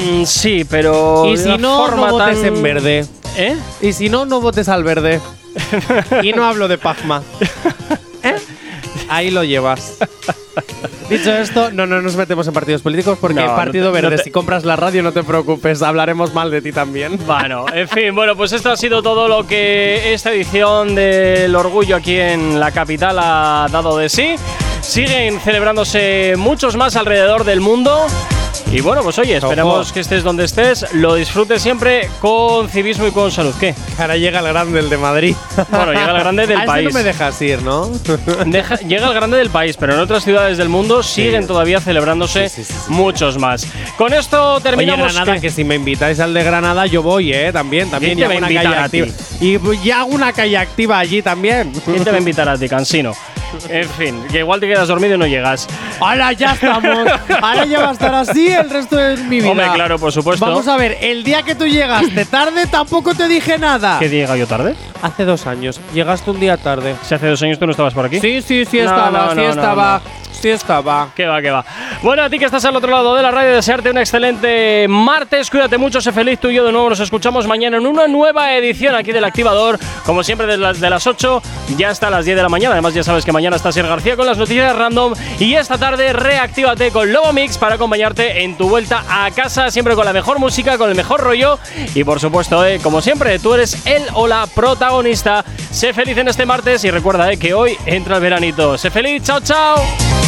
Mm, 0.00 0.24
sí, 0.24 0.64
pero. 0.64 1.26
Y 1.30 1.36
si 1.36 1.58
no, 1.58 1.88
no 1.88 2.10
votes 2.10 2.40
tan- 2.40 2.56
en 2.56 2.62
verde. 2.62 3.06
¿Eh? 3.36 3.54
Y 3.82 3.92
si 3.92 4.08
no, 4.08 4.24
no 4.24 4.40
votes 4.40 4.70
al 4.70 4.82
verde. 4.82 5.20
y 6.22 6.32
no 6.32 6.46
hablo 6.46 6.68
de 6.68 6.78
Pazma. 6.78 7.22
¿Eh? 8.22 8.34
Ahí 9.10 9.30
lo 9.30 9.44
llevas. 9.44 9.98
Dicho 11.08 11.32
esto, 11.32 11.70
no, 11.70 11.86
no 11.86 12.02
nos 12.02 12.16
metemos 12.16 12.46
en 12.48 12.52
partidos 12.52 12.82
políticos 12.82 13.16
porque 13.20 13.40
No, 13.40 13.46
no 13.46 13.56
Partido 13.56 13.86
no 13.86 13.92
Verde, 13.92 14.16
te- 14.18 14.24
si 14.24 14.30
compras 14.30 14.64
la 14.64 14.76
radio, 14.76 15.02
no 15.02 15.12
te 15.12 15.22
preocupes, 15.22 15.80
hablaremos 15.82 16.34
mal 16.34 16.50
de 16.50 16.60
ti 16.60 16.70
también. 16.72 17.18
Bueno, 17.26 17.64
en 17.72 17.88
fin, 17.88 18.14
bueno, 18.14 18.36
pues 18.36 18.52
esto 18.52 18.70
ha 18.70 18.76
sido 18.76 19.02
todo 19.02 19.26
lo 19.26 19.46
que 19.46 20.12
esta 20.12 20.32
edición 20.32 20.94
del 20.94 21.54
Orgullo 21.56 21.96
aquí 21.96 22.18
en 22.18 22.60
la 22.60 22.70
capital 22.72 23.18
ha 23.18 23.68
dado 23.72 23.96
de 23.96 24.08
sí. 24.10 24.34
Siguen 24.82 25.40
celebrándose 25.40 26.34
muchos 26.36 26.76
más 26.76 26.94
alrededor 26.96 27.44
del 27.44 27.60
mundo. 27.60 28.06
Y 28.72 28.80
bueno, 28.80 29.02
pues 29.02 29.18
oye, 29.18 29.36
esperamos 29.36 29.92
que 29.92 30.00
estés 30.00 30.22
donde 30.22 30.44
estés, 30.44 30.86
lo 30.94 31.14
disfrutes 31.14 31.62
siempre 31.62 32.08
con 32.20 32.68
civismo 32.68 33.06
y 33.06 33.10
con 33.12 33.30
salud. 33.30 33.54
¿Qué? 33.58 33.74
Ahora 33.98 34.16
llega 34.16 34.40
el 34.40 34.46
grande, 34.48 34.78
el 34.80 34.90
de 34.90 34.96
Madrid. 34.98 35.34
Bueno, 35.70 35.92
llega 35.92 36.10
el 36.10 36.18
grande 36.20 36.46
del 36.46 36.58
A 36.62 36.64
país. 36.66 36.88
no 36.88 36.94
me 36.98 37.02
dejas 37.02 37.40
ir, 37.42 37.62
¿no? 37.62 37.86
Deja- 38.46 38.76
llega 38.80 39.06
el 39.08 39.14
grande 39.14 39.38
del 39.38 39.50
país, 39.50 39.76
pero 39.78 39.94
en 39.94 40.00
otras 40.00 40.24
ciudades 40.24 40.58
del 40.58 40.68
mundo 40.68 41.02
siguen 41.02 41.46
todavía 41.46 41.80
celebrándose 41.80 42.50
muchos 42.88 43.38
más. 43.38 43.66
Con 43.96 44.12
esto 44.12 44.54
Oye, 44.54 44.62
terminamos. 44.62 45.12
Granada, 45.14 45.34
¿qué? 45.36 45.40
que 45.42 45.50
si 45.50 45.64
me 45.64 45.74
invitáis 45.76 46.20
al 46.20 46.34
de 46.34 46.42
Granada, 46.44 46.86
yo 46.86 47.02
voy, 47.02 47.32
¿eh? 47.32 47.50
También, 47.52 47.90
también. 47.90 48.16
¿Quién 48.16 48.28
te 48.28 48.34
y 48.34 48.36
hago 48.36 48.46
una 48.46 48.62
calle 48.62 48.80
activa. 48.82 49.06
ti? 49.06 49.46
Y 49.80 49.84
ya 49.86 50.00
hago 50.00 50.10
una 50.14 50.32
calle 50.32 50.56
activa 50.58 50.98
allí 50.98 51.22
también. 51.22 51.72
¿Quién 51.84 52.04
te 52.04 52.10
va 52.10 52.16
a 52.16 52.20
invitar 52.20 52.48
a 52.48 52.58
ti, 52.58 52.68
Cansino? 52.68 53.12
En 53.68 53.88
fin, 53.88 54.22
que 54.30 54.38
igual 54.38 54.60
te 54.60 54.66
quedas 54.66 54.88
dormido 54.88 55.14
y 55.14 55.18
no 55.18 55.26
llegas. 55.26 55.66
¡Hala, 56.00 56.32
ya 56.32 56.52
estamos! 56.52 57.08
Ahora 57.42 57.64
ya 57.64 57.80
va 57.80 57.90
a 57.90 57.92
estar 57.92 58.14
así 58.14 58.48
el 58.48 58.68
resto 58.70 58.96
de 58.96 59.16
mi 59.16 59.40
vida. 59.40 59.50
Hombre, 59.50 59.66
claro, 59.74 59.98
por 59.98 60.12
supuesto. 60.12 60.44
Vamos 60.44 60.68
a 60.68 60.76
ver, 60.76 60.98
el 61.00 61.24
día 61.24 61.42
que 61.42 61.54
tú 61.54 61.66
llegaste 61.66 62.24
tarde 62.24 62.66
tampoco 62.66 63.14
te 63.14 63.28
dije 63.28 63.58
nada. 63.58 63.98
¿Qué 63.98 64.08
llega 64.08 64.36
yo 64.36 64.46
tarde? 64.46 64.74
Hace 65.02 65.24
dos 65.24 65.46
años. 65.46 65.80
Llegaste 65.94 66.30
un 66.30 66.40
día 66.40 66.56
tarde. 66.56 66.94
Si 67.02 67.14
hace 67.14 67.26
dos 67.28 67.42
años 67.42 67.58
tú 67.58 67.66
no 67.66 67.72
estabas 67.72 67.94
por 67.94 68.04
aquí. 68.06 68.20
Sí, 68.20 68.42
sí, 68.42 68.64
sí 68.64 68.78
No, 68.78 68.84
estaba, 68.84 69.10
no, 69.10 69.30
sí 69.30 69.36
no, 69.36 69.42
no, 69.42 69.48
estaba. 69.50 70.02
Sí 70.40 70.50
estaba. 70.50 71.08
Que 71.16 71.26
va, 71.26 71.42
que 71.42 71.50
va. 71.50 71.64
Bueno, 72.02 72.22
a 72.22 72.30
ti 72.30 72.38
que 72.38 72.44
estás 72.44 72.64
al 72.64 72.76
otro 72.76 72.90
lado 72.90 73.16
de 73.16 73.22
la 73.22 73.30
radio, 73.30 73.54
desearte 73.54 73.90
un 73.90 73.98
excelente 73.98 74.86
martes. 74.88 75.50
Cuídate 75.50 75.78
mucho, 75.78 76.00
sé 76.00 76.12
feliz 76.12 76.38
tú 76.38 76.48
y 76.48 76.54
yo 76.54 76.64
de 76.64 76.70
nuevo. 76.70 76.88
Nos 76.88 77.00
escuchamos 77.00 77.46
mañana 77.48 77.78
en 77.78 77.86
una 77.86 78.06
nueva 78.06 78.54
edición 78.54 78.94
aquí 78.94 79.10
del 79.10 79.24
Activador. 79.24 79.78
Como 80.06 80.22
siempre, 80.22 80.46
desde 80.46 80.62
las, 80.62 80.80
de 80.80 80.90
las 80.90 81.06
8 81.06 81.42
ya 81.76 81.90
hasta 81.90 82.08
las 82.08 82.24
10 82.24 82.36
de 82.36 82.42
la 82.42 82.48
mañana. 82.48 82.74
Además, 82.74 82.94
ya 82.94 83.02
sabes 83.02 83.24
que 83.24 83.32
mañana 83.32 83.56
está 83.56 83.72
Ser 83.72 83.88
García 83.88 84.16
con 84.16 84.26
las 84.26 84.38
noticias 84.38 84.76
random. 84.76 85.14
Y 85.40 85.54
esta 85.54 85.76
tarde, 85.76 86.12
reactívate 86.12 86.92
con 86.92 87.12
Lobo 87.12 87.32
Mix 87.32 87.58
para 87.58 87.74
acompañarte 87.74 88.44
en 88.44 88.56
tu 88.56 88.68
vuelta 88.68 89.04
a 89.08 89.30
casa. 89.32 89.72
Siempre 89.72 89.96
con 89.96 90.04
la 90.04 90.12
mejor 90.12 90.38
música, 90.38 90.78
con 90.78 90.88
el 90.88 90.96
mejor 90.96 91.20
rollo. 91.20 91.58
Y 91.94 92.04
por 92.04 92.20
supuesto, 92.20 92.64
eh, 92.64 92.78
como 92.80 93.00
siempre, 93.00 93.40
tú 93.40 93.54
eres 93.54 93.86
el 93.86 94.04
o 94.14 94.28
la 94.28 94.46
protagonista. 94.46 95.44
Sé 95.72 95.92
feliz 95.92 96.16
en 96.16 96.28
este 96.28 96.46
martes 96.46 96.84
y 96.84 96.90
recuerda 96.92 97.32
eh, 97.32 97.38
que 97.38 97.54
hoy 97.54 97.76
entra 97.86 98.16
el 98.16 98.22
veranito. 98.22 98.78
Sé 98.78 98.90
feliz, 98.90 99.24
chao, 99.24 99.40
chao. 99.40 100.27